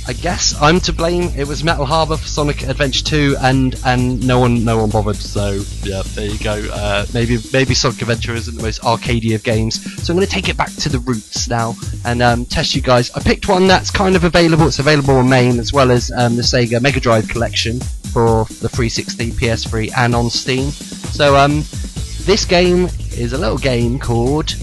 I 0.07 0.13
guess 0.13 0.53
I'm 0.61 0.79
to 0.81 0.93
blame. 0.93 1.31
It 1.35 1.47
was 1.47 1.63
Metal 1.63 1.85
Harbor 1.85 2.15
for 2.15 2.27
Sonic 2.27 2.61
Adventure 2.61 3.03
2, 3.03 3.37
and 3.41 3.75
and 3.85 4.25
no 4.25 4.39
one 4.39 4.63
no 4.63 4.77
one 4.77 4.91
bothered. 4.91 5.15
So 5.15 5.63
yeah, 5.83 6.03
there 6.13 6.27
you 6.27 6.37
go. 6.37 6.53
Uh, 6.71 7.07
maybe 7.11 7.39
maybe 7.51 7.73
Sonic 7.73 8.01
Adventure 8.01 8.35
isn't 8.35 8.55
the 8.55 8.61
most 8.61 8.81
arcadey 8.83 9.33
of 9.33 9.43
games. 9.43 9.81
So 10.03 10.13
I'm 10.13 10.17
going 10.17 10.27
to 10.27 10.31
take 10.31 10.47
it 10.47 10.57
back 10.57 10.71
to 10.73 10.89
the 10.89 10.99
roots 10.99 11.49
now 11.49 11.73
and 12.05 12.21
um, 12.21 12.45
test 12.45 12.75
you 12.75 12.83
guys. 12.83 13.09
I 13.11 13.19
picked 13.19 13.47
one 13.47 13.65
that's 13.65 13.89
kind 13.89 14.15
of 14.15 14.23
available. 14.25 14.67
It's 14.67 14.77
available 14.77 15.15
on 15.15 15.27
MAME 15.27 15.59
as 15.59 15.73
well 15.73 15.89
as 15.89 16.11
um, 16.11 16.35
the 16.35 16.43
Sega 16.43 16.79
Mega 16.79 16.99
Drive 16.99 17.27
collection 17.27 17.79
for 18.13 18.45
the 18.45 18.69
360, 18.69 19.31
PS3, 19.31 19.91
and 19.97 20.13
on 20.13 20.29
Steam. 20.29 20.69
So 20.69 21.35
um, 21.35 21.63
this 22.25 22.45
game 22.45 22.85
is 23.17 23.33
a 23.33 23.39
little 23.39 23.57
game 23.57 23.97
called 23.97 24.53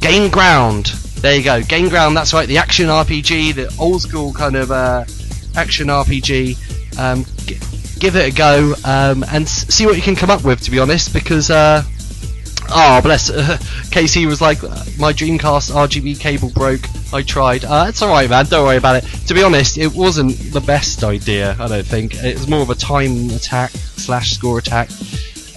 Gain 0.00 0.30
Ground. 0.30 0.92
There 1.20 1.36
you 1.36 1.42
go, 1.42 1.60
Gain 1.62 1.88
Ground. 1.88 2.16
That's 2.16 2.32
right, 2.32 2.46
the 2.46 2.58
action 2.58 2.86
RPG, 2.86 3.54
the 3.54 3.74
old 3.80 4.02
school 4.02 4.32
kind 4.32 4.54
of 4.56 4.70
uh, 4.70 5.04
action 5.56 5.88
RPG. 5.88 6.98
Um, 6.98 7.24
g- 7.44 7.58
give 7.98 8.14
it 8.16 8.32
a 8.32 8.36
go 8.36 8.74
um, 8.84 9.24
and 9.24 9.44
s- 9.44 9.66
see 9.74 9.84
what 9.86 9.96
you 9.96 10.02
can 10.02 10.14
come 10.14 10.30
up 10.30 10.44
with. 10.44 10.60
To 10.62 10.70
be 10.70 10.78
honest, 10.78 11.12
because 11.12 11.50
uh, 11.50 11.82
oh 12.70 13.00
bless, 13.02 13.30
Casey 13.90 14.26
was 14.26 14.40
like, 14.40 14.62
my 14.98 15.12
Dreamcast 15.12 15.72
RGB 15.72 16.20
cable 16.20 16.50
broke. 16.50 16.82
I 17.12 17.22
tried. 17.22 17.64
Uh, 17.64 17.86
it's 17.88 18.00
all 18.00 18.10
right, 18.10 18.30
man. 18.30 18.46
Don't 18.46 18.64
worry 18.64 18.76
about 18.76 19.02
it. 19.02 19.04
To 19.26 19.34
be 19.34 19.42
honest, 19.42 19.76
it 19.76 19.92
wasn't 19.92 20.36
the 20.52 20.60
best 20.60 21.02
idea. 21.02 21.56
I 21.58 21.66
don't 21.66 21.86
think 21.86 22.14
it 22.22 22.34
was 22.38 22.46
more 22.48 22.60
of 22.60 22.70
a 22.70 22.74
time 22.76 23.30
attack 23.30 23.70
slash 23.70 24.32
score 24.32 24.58
attack. 24.58 24.88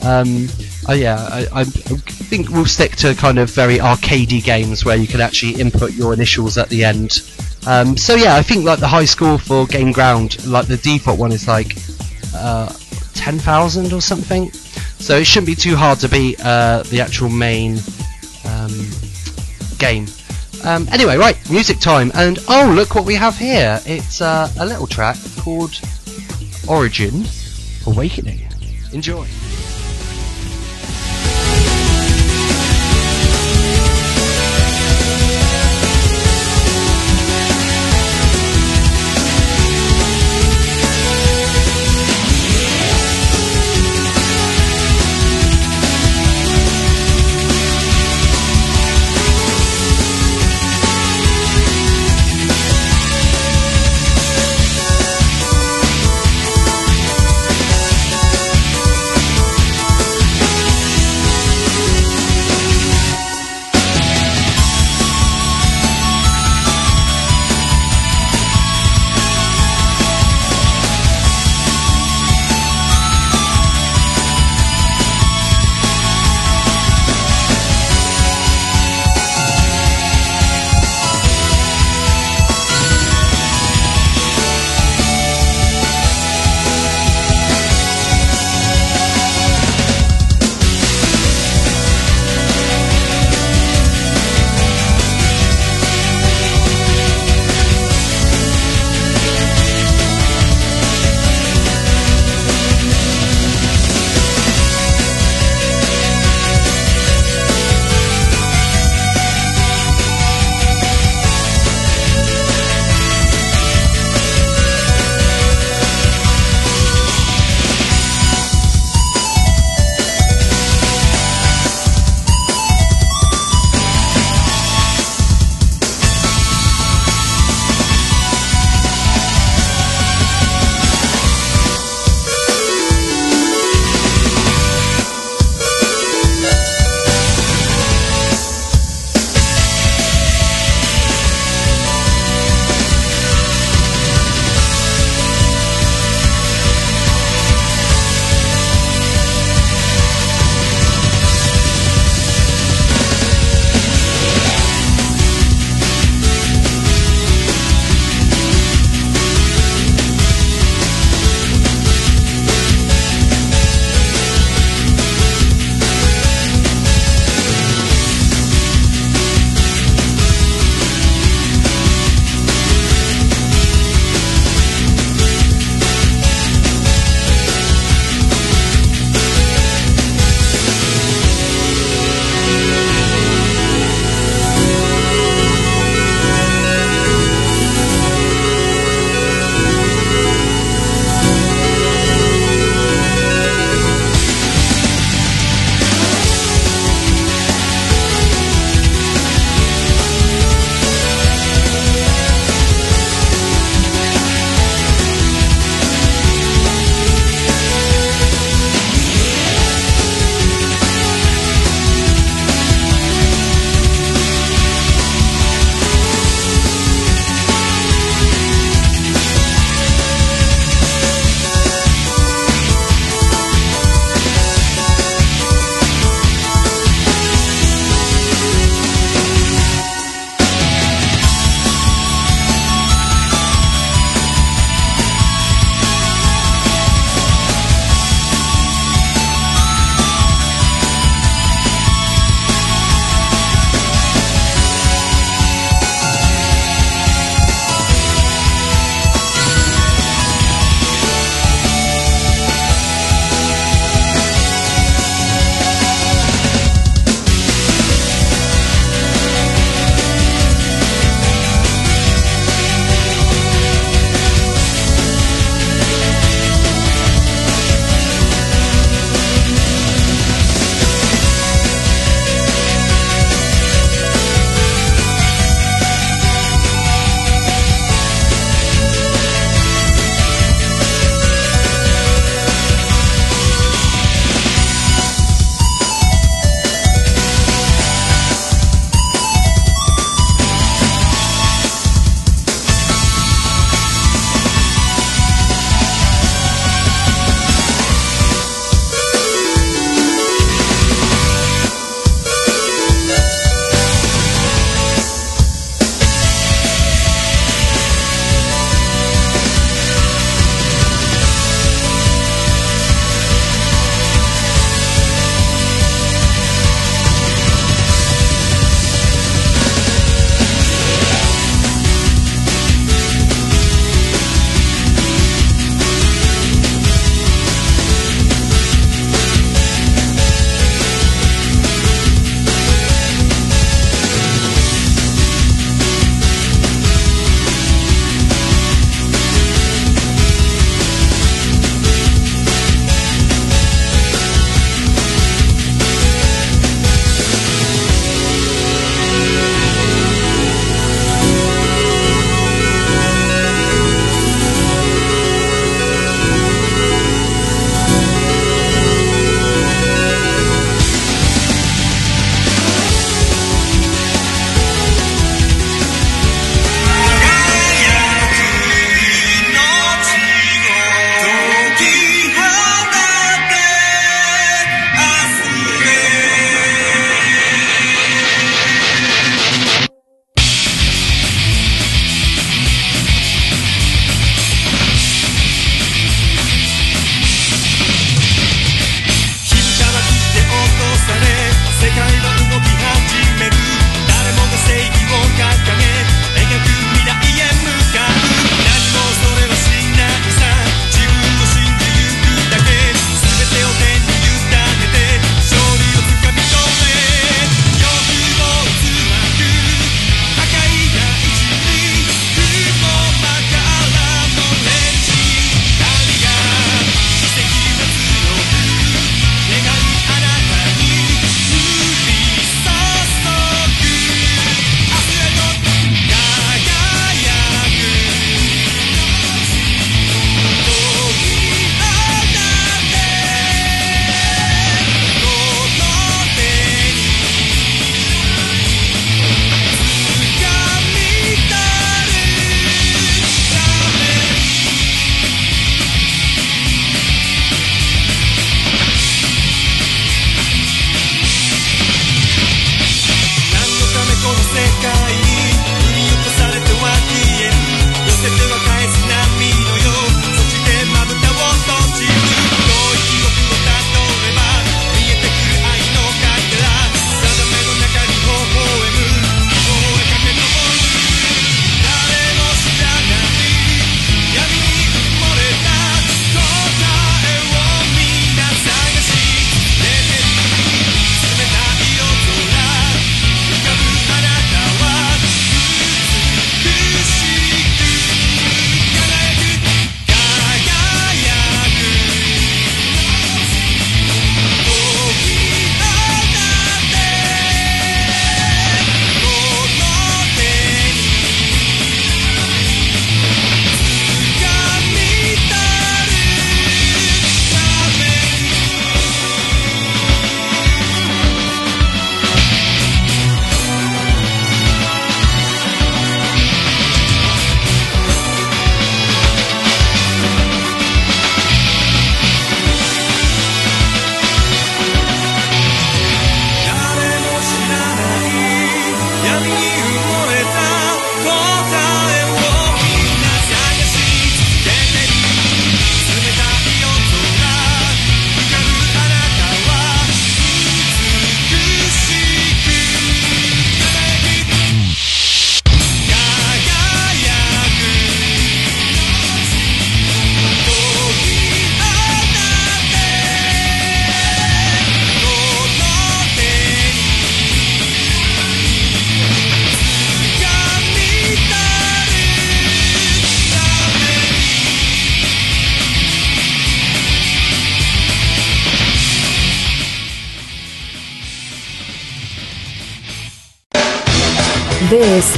Um, 0.04 0.48
oh 0.88 0.94
yeah, 0.94 1.28
I, 1.32 1.48
I, 1.54 1.64
think 1.64 2.50
we'll 2.50 2.66
stick 2.66 2.96
to 2.98 3.14
kind 3.14 3.38
of 3.38 3.52
very 3.52 3.78
arcadey 3.78 4.44
games 4.44 4.84
where 4.84 4.96
you 4.96 5.06
can 5.06 5.22
actually 5.22 5.62
input 5.62 5.92
your 5.92 6.14
initials 6.14 6.58
at 6.58 6.70
the 6.70 6.84
end. 6.84 7.22
Um, 7.68 7.96
so 7.98 8.16
yeah, 8.16 8.36
I 8.36 8.42
think 8.42 8.66
like 8.66 8.80
the 8.80 8.88
high 8.88 9.06
score 9.06 9.38
for 9.38 9.68
Gain 9.68 9.92
Ground, 9.92 10.44
like 10.48 10.66
the 10.66 10.78
default 10.78 11.20
one 11.20 11.32
is 11.32 11.48
like 11.48 11.76
uh, 12.36 12.74
ten 13.14 13.38
thousand 13.38 13.94
or 13.94 14.02
something. 14.02 14.52
So 14.52 15.18
it 15.18 15.26
shouldn't 15.26 15.48
be 15.48 15.56
too 15.56 15.76
hard 15.76 16.00
to 16.00 16.10
beat 16.10 16.44
uh, 16.44 16.84
the 16.90 17.02
actual 17.02 17.30
main 17.30 17.78
um, 18.46 18.72
game. 19.78 20.08
Um, 20.64 20.88
anyway, 20.92 21.18
right, 21.18 21.38
music 21.50 21.80
time, 21.80 22.12
and 22.16 22.40
oh 22.48 22.72
look 22.76 22.96
what 22.96 23.06
we 23.06 23.16
have 23.16 23.38
here! 23.38 23.80
It's 23.86 24.22
uh, 24.22 24.52
a 24.60 24.66
little 24.66 24.88
track 24.88 25.18
called 25.40 25.80
Origin 26.68 27.26
Awakening. 27.86 28.48
Enjoy. 28.94 29.28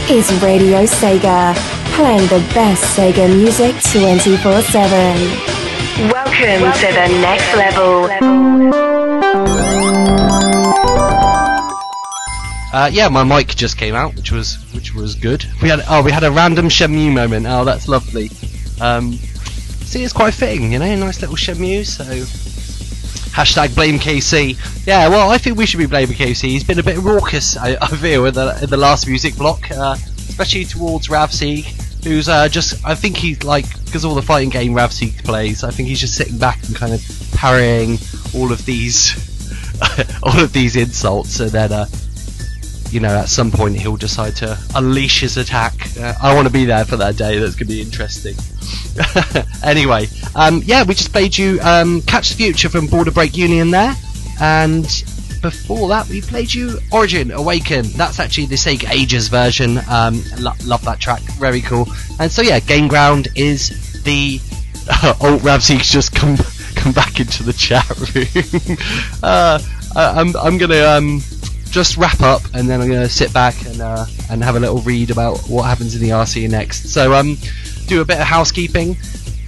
Is 0.10 0.30
Radio 0.43 0.84
Sega, 0.84 1.56
playing 1.95 2.28
the 2.28 2.39
best 2.54 2.84
Sega 2.97 3.30
music 3.30 3.74
24 3.93 4.62
7. 4.62 4.91
Welcome 6.10 6.72
to 6.74 6.88
the 6.88 7.08
next 7.22 7.56
level. 7.56 8.10
Uh, 12.74 12.89
yeah, 12.91 13.08
my 13.08 13.24
mic 13.24 13.56
just 13.56 13.78
came 13.78 13.95
out, 13.95 14.14
which 14.16 14.32
was 14.32 14.56
which 14.74 14.93
was 14.93 15.16
good. 15.16 15.45
We 15.62 15.70
had 15.70 15.82
oh, 15.88 16.04
we 16.04 16.12
had 16.12 16.24
a 16.24 16.32
random 16.32 16.68
Shenmue 16.68 17.14
moment. 17.14 17.45
Oh, 17.47 17.64
that's 17.64 17.88
lovely. 17.88 18.30
Um, 18.82 19.14
see, 19.14 20.04
it's 20.04 20.12
quite 20.12 20.34
fitting, 20.34 20.74
you 20.74 20.80
know, 20.80 20.86
a 20.86 20.97
nice 20.97 21.22
little 21.22 21.38
Shenmue. 21.38 21.86
So 21.86 22.04
hashtag 23.34 23.74
blame 23.76 23.98
KC. 23.98 24.86
Yeah, 24.86 25.10
well, 25.10 25.30
I 25.30 25.38
think 25.38 25.58
we 25.58 25.66
should 25.66 25.80
be 25.80 25.88
blaming 25.88 26.16
KC. 26.16 26.44
He's 26.50 26.64
been 26.64 26.80
a 26.80 26.84
bit 26.84 26.98
raucous, 26.98 27.58
I, 27.66 27.78
I 27.82 27.88
feel, 27.88 28.26
in 28.26 28.34
the 28.34 28.60
in 28.62 28.70
the 28.70 28.78
last 28.78 29.08
music 29.08 29.36
block, 29.36 29.70
uh, 29.72 29.96
especially 30.30 30.66
towards 30.66 31.08
Ravseek, 31.08 32.04
who's 32.04 32.30
uh, 32.30 32.48
just 32.48 32.86
I 32.86 32.96
think 32.96 33.18
he's 33.18 33.44
like 33.44 33.68
because 33.86 34.06
all 34.06 34.16
the 34.16 34.22
fighting 34.22 34.50
game 34.50 34.74
Ravseek 34.74 35.24
plays. 35.24 35.64
I 35.64 35.72
think 35.72 35.90
he's 35.90 36.00
just 36.00 36.16
sitting 36.16 36.38
back 36.38 36.64
and 36.68 36.76
kind 36.76 36.94
of 36.94 37.02
parrying 37.34 37.98
all 38.36 38.52
of 38.52 38.64
these 38.66 39.18
all 40.24 40.40
of 40.40 40.54
these 40.54 40.76
insults, 40.76 41.40
and 41.40 41.52
then. 41.52 41.72
Uh, 41.72 41.86
you 42.92 43.00
know, 43.00 43.10
at 43.10 43.28
some 43.28 43.50
point 43.50 43.76
he'll 43.76 43.98
decide 43.98 44.36
to 44.36 44.56
unleash 44.76 45.22
his 45.22 45.36
attack. 45.38 45.74
Uh, 46.00 46.14
I 46.22 46.36
want 46.36 46.48
to 46.48 46.54
be 46.54 46.66
there 46.66 46.86
for 46.86 46.96
that 46.98 47.18
day. 47.18 47.40
That's 47.40 47.56
going 47.56 47.68
to 47.68 47.74
be 47.74 47.82
interesting. 47.82 48.36
anyway, 49.64 50.07
um, 50.36 50.61
yeah, 50.66 50.84
we 50.84 50.93
just 50.93 51.11
played 51.11 51.38
you 51.38 51.59
um, 51.61 52.01
Catch 52.03 52.30
the 52.30 52.36
Future 52.36 52.70
from 52.70 52.88
Border 52.88 53.11
Break 53.11 53.36
Union 53.36 53.72
there, 53.72 53.95
and 54.41 54.86
before 55.41 55.89
that 55.89 56.07
we 56.07 56.22
played 56.22 56.53
you 56.53 56.80
Origin 56.91 57.32
Awaken. 57.32 57.86
That's 57.97 58.20
actually 58.20 58.47
the 58.47 58.55
Sega 58.55 58.89
Ages 58.89 59.28
version. 59.28 59.80
Um, 59.89 60.24
lo- 60.39 60.53
love 60.66 60.84
that 60.86 60.99
track, 60.99 61.22
very 61.39 61.61
cool. 61.61 61.88
And 62.20 62.32
so 62.32 62.41
yeah, 62.41 62.59
Gain 62.59 62.88
Ground 62.88 63.28
is 63.36 64.01
the 64.03 64.39
Alt 65.22 65.41
Ravseek's 65.41 65.91
just 65.91 66.14
come 66.14 66.38
come 66.76 66.93
back 66.93 67.20
into 67.20 67.43
the 67.43 67.53
chat 67.53 67.88
room. 68.16 68.78
uh, 69.22 69.59
I'm 69.95 70.36
I'm 70.38 70.57
gonna 70.57 70.84
um 70.86 71.22
just 71.74 71.97
wrap 71.97 72.22
up, 72.22 72.41
and 72.53 72.70
then 72.70 72.82
I'm 72.82 72.88
to 72.89 73.09
sit 73.09 73.34
back 73.34 73.66
and 73.66 73.82
uh, 73.82 74.05
and 74.30 74.43
have 74.43 74.55
a 74.55 74.59
little 74.59 74.78
read 74.80 75.09
about 75.09 75.39
what 75.49 75.64
happens 75.64 75.95
in 75.95 76.01
the 76.01 76.09
RC 76.09 76.49
next. 76.49 76.89
So 76.89 77.14
um, 77.14 77.36
do 77.88 78.02
a 78.02 78.06
bit 78.06 78.20
of 78.20 78.26
housekeeping. 78.26 78.98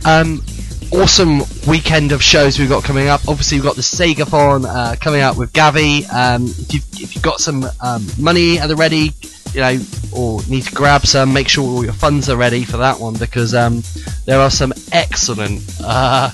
Um, 0.05 0.43
awesome 0.91 1.41
weekend 1.67 2.11
of 2.11 2.21
shows 2.21 2.59
we've 2.59 2.69
got 2.69 2.83
coming 2.83 3.07
up. 3.07 3.21
Obviously, 3.27 3.57
we've 3.57 3.65
got 3.65 3.75
the 3.75 3.81
Segathon 3.81 4.65
uh, 4.65 4.95
coming 4.97 5.21
up 5.21 5.37
with 5.37 5.51
Gavi. 5.53 6.11
Um, 6.13 6.45
if 6.45 6.73
you've 6.73 6.85
if 6.93 7.15
you've 7.15 7.23
got 7.23 7.39
some 7.39 7.65
um, 7.81 8.05
money 8.19 8.59
at 8.59 8.67
the 8.67 8.75
ready, 8.75 9.11
you 9.53 9.61
know, 9.61 9.79
or 10.13 10.41
need 10.47 10.63
to 10.63 10.73
grab 10.73 11.05
some, 11.05 11.33
make 11.33 11.47
sure 11.47 11.63
all 11.63 11.83
your 11.83 11.93
funds 11.93 12.29
are 12.29 12.37
ready 12.37 12.63
for 12.63 12.77
that 12.77 12.99
one 12.99 13.15
because 13.15 13.53
um, 13.53 13.83
there 14.25 14.39
are 14.39 14.49
some 14.49 14.73
excellent 14.91 15.61
uh, 15.83 16.29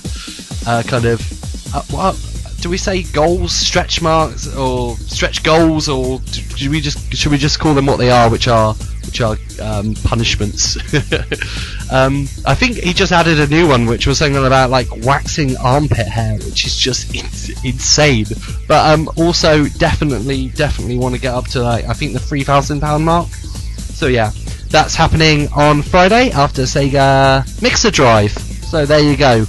uh, 0.66 0.82
kind 0.86 1.04
of 1.06 1.74
uh, 1.74 1.82
what 1.90 2.31
do 2.62 2.70
we 2.70 2.78
say 2.78 3.02
goals, 3.02 3.52
stretch 3.52 4.00
marks, 4.00 4.54
or 4.54 4.96
stretch 4.96 5.42
goals, 5.42 5.88
or 5.88 6.20
should 6.26 6.68
we 6.68 6.80
just 6.80 7.12
should 7.12 7.32
we 7.32 7.36
just 7.36 7.58
call 7.58 7.74
them 7.74 7.86
what 7.86 7.98
they 7.98 8.10
are, 8.10 8.30
which 8.30 8.46
are 8.46 8.74
which 9.04 9.20
are 9.20 9.36
um, 9.60 9.94
punishments? 10.04 10.76
um, 11.92 12.28
I 12.46 12.54
think 12.54 12.76
he 12.76 12.92
just 12.92 13.10
added 13.10 13.40
a 13.40 13.48
new 13.48 13.68
one, 13.68 13.84
which 13.86 14.06
was 14.06 14.18
something 14.18 14.46
about 14.46 14.70
like 14.70 14.86
waxing 15.04 15.56
armpit 15.56 16.06
hair, 16.06 16.34
which 16.34 16.64
is 16.64 16.76
just 16.76 17.12
in- 17.12 17.66
insane. 17.68 18.26
But 18.68 18.94
um, 18.94 19.10
also 19.16 19.64
definitely 19.66 20.50
definitely 20.50 20.98
want 20.98 21.16
to 21.16 21.20
get 21.20 21.34
up 21.34 21.48
to 21.48 21.62
like 21.62 21.84
I 21.86 21.94
think 21.94 22.12
the 22.12 22.20
three 22.20 22.44
thousand 22.44 22.80
pound 22.80 23.04
mark. 23.04 23.28
So 23.28 24.06
yeah, 24.06 24.30
that's 24.68 24.94
happening 24.94 25.48
on 25.52 25.82
Friday 25.82 26.30
after 26.30 26.62
Sega 26.62 27.60
Mixer 27.60 27.90
Drive. 27.90 28.30
So 28.30 28.86
there 28.86 29.00
you 29.00 29.16
go. 29.16 29.46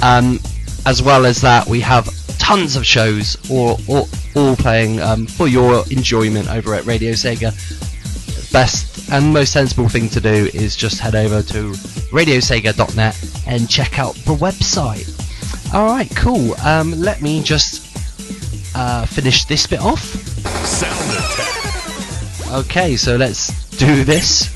Um, 0.00 0.38
as 0.86 1.02
well 1.02 1.26
as 1.26 1.40
that, 1.40 1.66
we 1.66 1.80
have 1.80 2.08
tons 2.38 2.76
of 2.76 2.84
shows, 2.84 3.36
all, 3.50 3.80
all, 3.88 4.08
all 4.36 4.56
playing 4.56 5.00
um, 5.00 5.26
for 5.26 5.48
your 5.48 5.84
enjoyment 5.90 6.48
over 6.48 6.74
at 6.74 6.84
Radio 6.84 7.12
Sega. 7.12 7.52
Best 8.52 9.10
and 9.10 9.32
most 9.32 9.52
sensible 9.52 9.88
thing 9.88 10.08
to 10.10 10.20
do 10.20 10.48
is 10.54 10.76
just 10.76 11.00
head 11.00 11.14
over 11.14 11.42
to 11.42 11.72
radiosega.net 12.12 13.44
and 13.46 13.68
check 13.68 13.98
out 13.98 14.14
the 14.26 14.34
website. 14.34 15.10
Alright, 15.74 16.14
cool. 16.14 16.54
Um, 16.60 16.92
let 17.00 17.20
me 17.20 17.42
just 17.42 17.84
uh, 18.76 19.06
finish 19.06 19.44
this 19.44 19.66
bit 19.66 19.80
off. 19.80 20.14
Okay, 22.52 22.96
so 22.96 23.16
let's 23.16 23.68
do 23.76 24.04
this. 24.04 24.53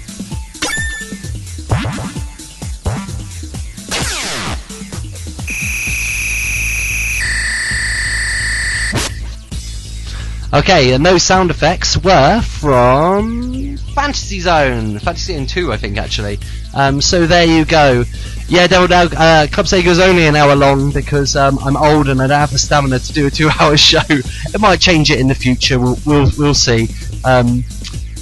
Okay, 10.55 10.95
and 10.95 11.05
those 11.05 11.23
sound 11.23 11.51
effects 11.51 11.99
were 11.99 12.41
from 12.41 13.77
Fantasy 13.95 14.41
Zone, 14.41 14.99
Fantasy 14.99 15.35
Zone 15.35 15.47
2, 15.47 15.73
I 15.73 15.77
think, 15.77 15.99
actually. 15.99 16.39
Um, 16.75 17.03
so 17.03 17.27
there 17.27 17.45
you 17.47 17.67
go. 17.67 18.05
Yeah, 18.49 18.67
Devil 18.67 18.89
Dog, 18.89 19.15
uh, 19.15 19.47
Club 19.53 19.67
Sega's 19.67 19.99
only 19.99 20.27
an 20.27 20.37
hour 20.37 20.57
long 20.57 20.91
because 20.91 21.37
um, 21.37 21.59
I'm 21.63 21.77
old 21.77 22.09
and 22.09 22.23
I 22.23 22.27
don't 22.29 22.39
have 22.39 22.51
the 22.51 22.59
stamina 22.59 22.99
to 22.99 23.13
do 23.13 23.27
a 23.27 23.31
two-hour 23.31 23.77
show. 23.77 24.01
It 24.09 24.59
might 24.59 24.81
change 24.81 25.11
it 25.11 25.21
in 25.21 25.29
the 25.29 25.35
future. 25.35 25.79
We'll 25.79 25.99
we'll, 26.07 26.31
we'll 26.39 26.55
see. 26.55 26.89
Um, 27.27 27.63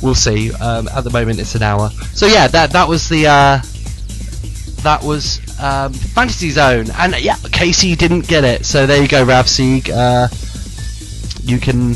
we'll 0.03 0.17
see. 0.17 0.53
Um, 0.55 0.89
at 0.89 1.05
the 1.05 1.11
moment, 1.11 1.39
it's 1.39 1.55
an 1.55 1.63
hour. 1.63 1.91
So 2.13 2.27
yeah, 2.27 2.49
that 2.49 2.73
that 2.73 2.89
was 2.89 3.09
the 3.09 3.29
uh, 3.29 3.61
that 4.83 5.01
was 5.05 5.39
um, 5.61 5.93
Fantasy 5.93 6.51
Zone, 6.51 6.87
and 6.99 7.17
yeah, 7.21 7.37
Casey 7.53 7.95
didn't 7.95 8.27
get 8.27 8.43
it. 8.43 8.67
So 8.67 8.85
there 8.85 9.01
you 9.01 9.07
go, 9.07 9.25
Ravseek. 9.25 9.91
Uh, 9.91 10.27
you 11.47 11.59
can. 11.59 11.95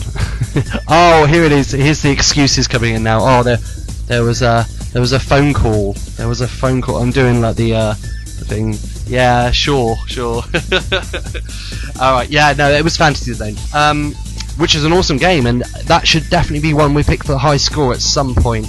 oh, 0.88 1.26
here 1.28 1.44
it 1.44 1.52
is. 1.52 1.72
Here's 1.72 2.02
the 2.02 2.10
excuses 2.10 2.68
coming 2.68 2.94
in 2.94 3.02
now. 3.02 3.18
Oh, 3.20 3.42
there, 3.42 3.58
there 4.06 4.22
was 4.22 4.42
a 4.42 4.64
there 4.92 5.00
was 5.00 5.12
a 5.12 5.20
phone 5.20 5.52
call. 5.52 5.94
There 6.16 6.28
was 6.28 6.40
a 6.40 6.48
phone 6.48 6.80
call. 6.80 6.96
I'm 6.96 7.10
doing 7.10 7.40
like 7.40 7.56
the 7.56 7.74
uh, 7.74 7.94
the 7.94 8.44
thing. 8.44 8.74
Yeah, 9.06 9.50
sure, 9.50 9.96
sure. 10.06 10.42
All 12.00 12.14
right. 12.14 12.30
Yeah, 12.30 12.54
no, 12.56 12.70
it 12.70 12.84
was 12.84 12.96
Fantasy 12.96 13.32
Zone. 13.32 13.56
Um, 13.74 14.14
which 14.56 14.74
is 14.74 14.84
an 14.84 14.92
awesome 14.92 15.16
game, 15.16 15.46
and 15.46 15.62
that 15.86 16.06
should 16.06 16.28
definitely 16.30 16.60
be 16.60 16.74
one 16.74 16.94
we 16.94 17.02
pick 17.02 17.24
for 17.24 17.32
the 17.32 17.38
high 17.38 17.56
score 17.56 17.92
at 17.92 18.00
some 18.00 18.34
point. 18.34 18.66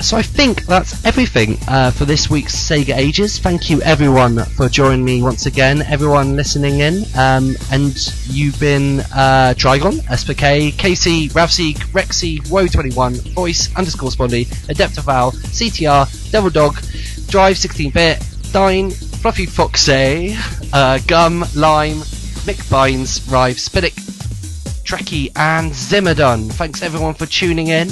So 0.00 0.16
I 0.16 0.22
think 0.22 0.66
that's 0.66 1.04
everything 1.04 1.58
uh, 1.68 1.90
for 1.90 2.04
this 2.04 2.28
week's 2.28 2.54
Sega 2.54 2.96
Ages. 2.96 3.38
Thank 3.38 3.70
you 3.70 3.80
everyone 3.82 4.44
for 4.56 4.68
joining 4.68 5.04
me 5.04 5.22
once 5.22 5.46
again, 5.46 5.82
everyone 5.82 6.34
listening 6.34 6.80
in. 6.80 7.04
Um, 7.16 7.54
and 7.70 7.94
you've 8.26 8.58
been 8.58 9.00
uh, 9.00 9.54
Trigon, 9.56 10.00
SPK, 10.02 10.76
Casey, 10.76 11.28
Ravseek, 11.28 11.76
Rexy, 11.92 12.40
Woe21, 12.48 13.32
Voice, 13.34 13.74
underscore 13.76 14.10
Spondy, 14.10 14.46
Adeptaval, 14.66 15.32
CTR, 15.32 16.30
Devil 16.32 16.50
Dog, 16.50 16.74
Drive 17.28 17.56
16-bit, 17.56 18.52
Dine, 18.52 18.90
Fluffy 18.90 19.46
Foxy, 19.46 20.36
uh, 20.72 20.98
Gum, 21.06 21.40
Lime, 21.54 21.98
Mick 22.44 22.68
Bynes, 22.68 23.30
Rive, 23.30 23.56
Spinnick, 23.56 23.94
Trekkie, 24.84 25.30
and 25.36 25.70
Zimmerdon. 25.70 26.50
Thanks 26.52 26.82
everyone 26.82 27.14
for 27.14 27.26
tuning 27.26 27.68
in. 27.68 27.90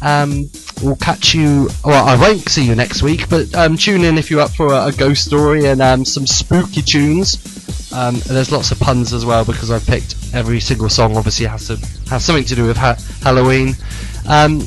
Um, 0.00 0.50
we'll 0.82 0.96
catch 0.96 1.34
you. 1.34 1.68
Well, 1.84 2.06
I 2.06 2.16
won't 2.20 2.48
see 2.48 2.66
you 2.66 2.74
next 2.74 3.02
week, 3.02 3.28
but 3.28 3.54
um, 3.54 3.76
tune 3.76 4.02
in 4.04 4.18
if 4.18 4.30
you're 4.30 4.40
up 4.40 4.50
for 4.50 4.72
a, 4.72 4.86
a 4.86 4.92
ghost 4.92 5.24
story 5.24 5.66
and 5.66 5.80
um, 5.80 6.04
some 6.04 6.26
spooky 6.26 6.82
tunes. 6.82 7.92
Um, 7.92 8.16
there's 8.26 8.50
lots 8.50 8.70
of 8.70 8.80
puns 8.80 9.12
as 9.12 9.24
well 9.24 9.44
because 9.44 9.70
I've 9.70 9.86
picked 9.86 10.16
every 10.34 10.60
single 10.60 10.88
song. 10.88 11.16
Obviously, 11.16 11.46
has 11.46 11.66
to 11.68 11.76
have 12.10 12.22
something 12.22 12.44
to 12.44 12.54
do 12.54 12.66
with 12.66 12.76
ha- 12.76 12.96
Halloween. 13.22 13.74
Um, 14.28 14.62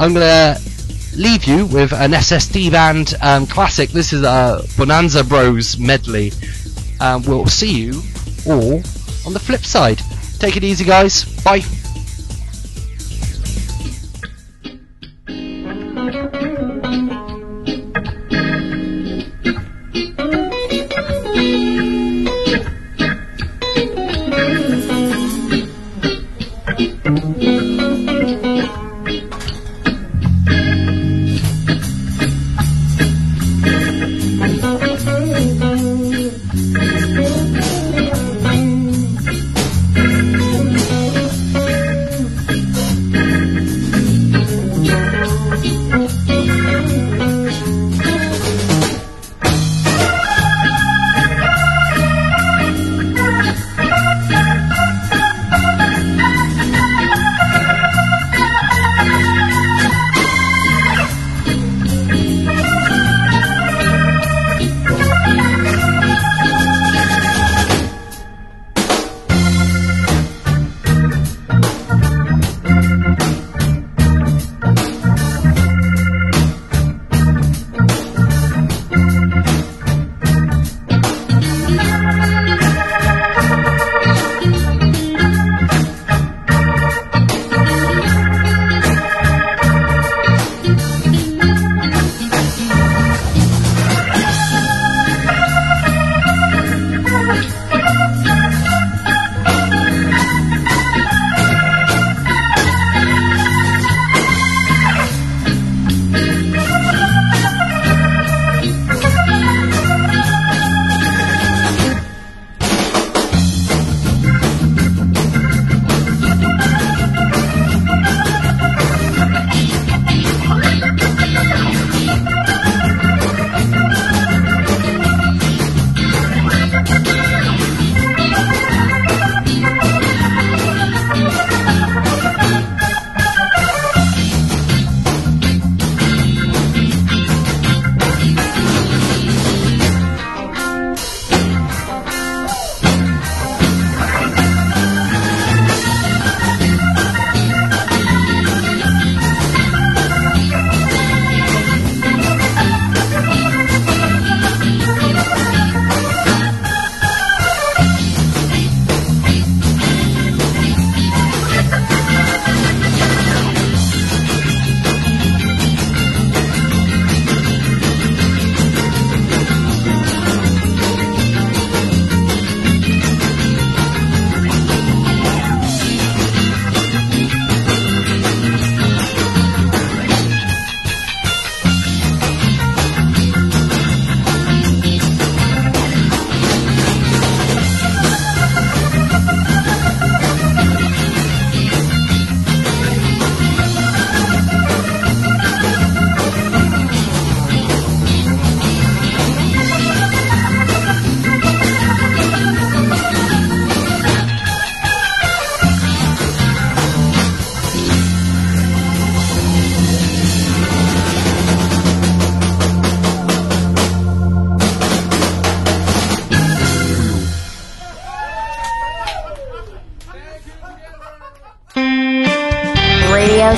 I'm 0.00 0.14
gonna 0.14 0.56
leave 1.16 1.44
you 1.44 1.66
with 1.66 1.92
an 1.92 2.12
SST 2.14 2.70
band 2.72 3.14
um, 3.22 3.46
classic. 3.46 3.90
This 3.90 4.12
is 4.12 4.22
a 4.22 4.62
Bonanza 4.76 5.22
Bros 5.22 5.78
medley. 5.78 6.32
Um, 7.00 7.22
we'll 7.22 7.46
see 7.46 7.72
you 7.72 8.02
all 8.46 8.76
on 9.26 9.32
the 9.32 9.40
flip 9.40 9.64
side. 9.64 10.00
Take 10.38 10.56
it 10.56 10.64
easy, 10.64 10.84
guys. 10.84 11.24
Bye. 11.44 11.62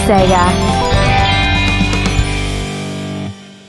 Radio 0.05 0.27
Sega. 0.29 0.64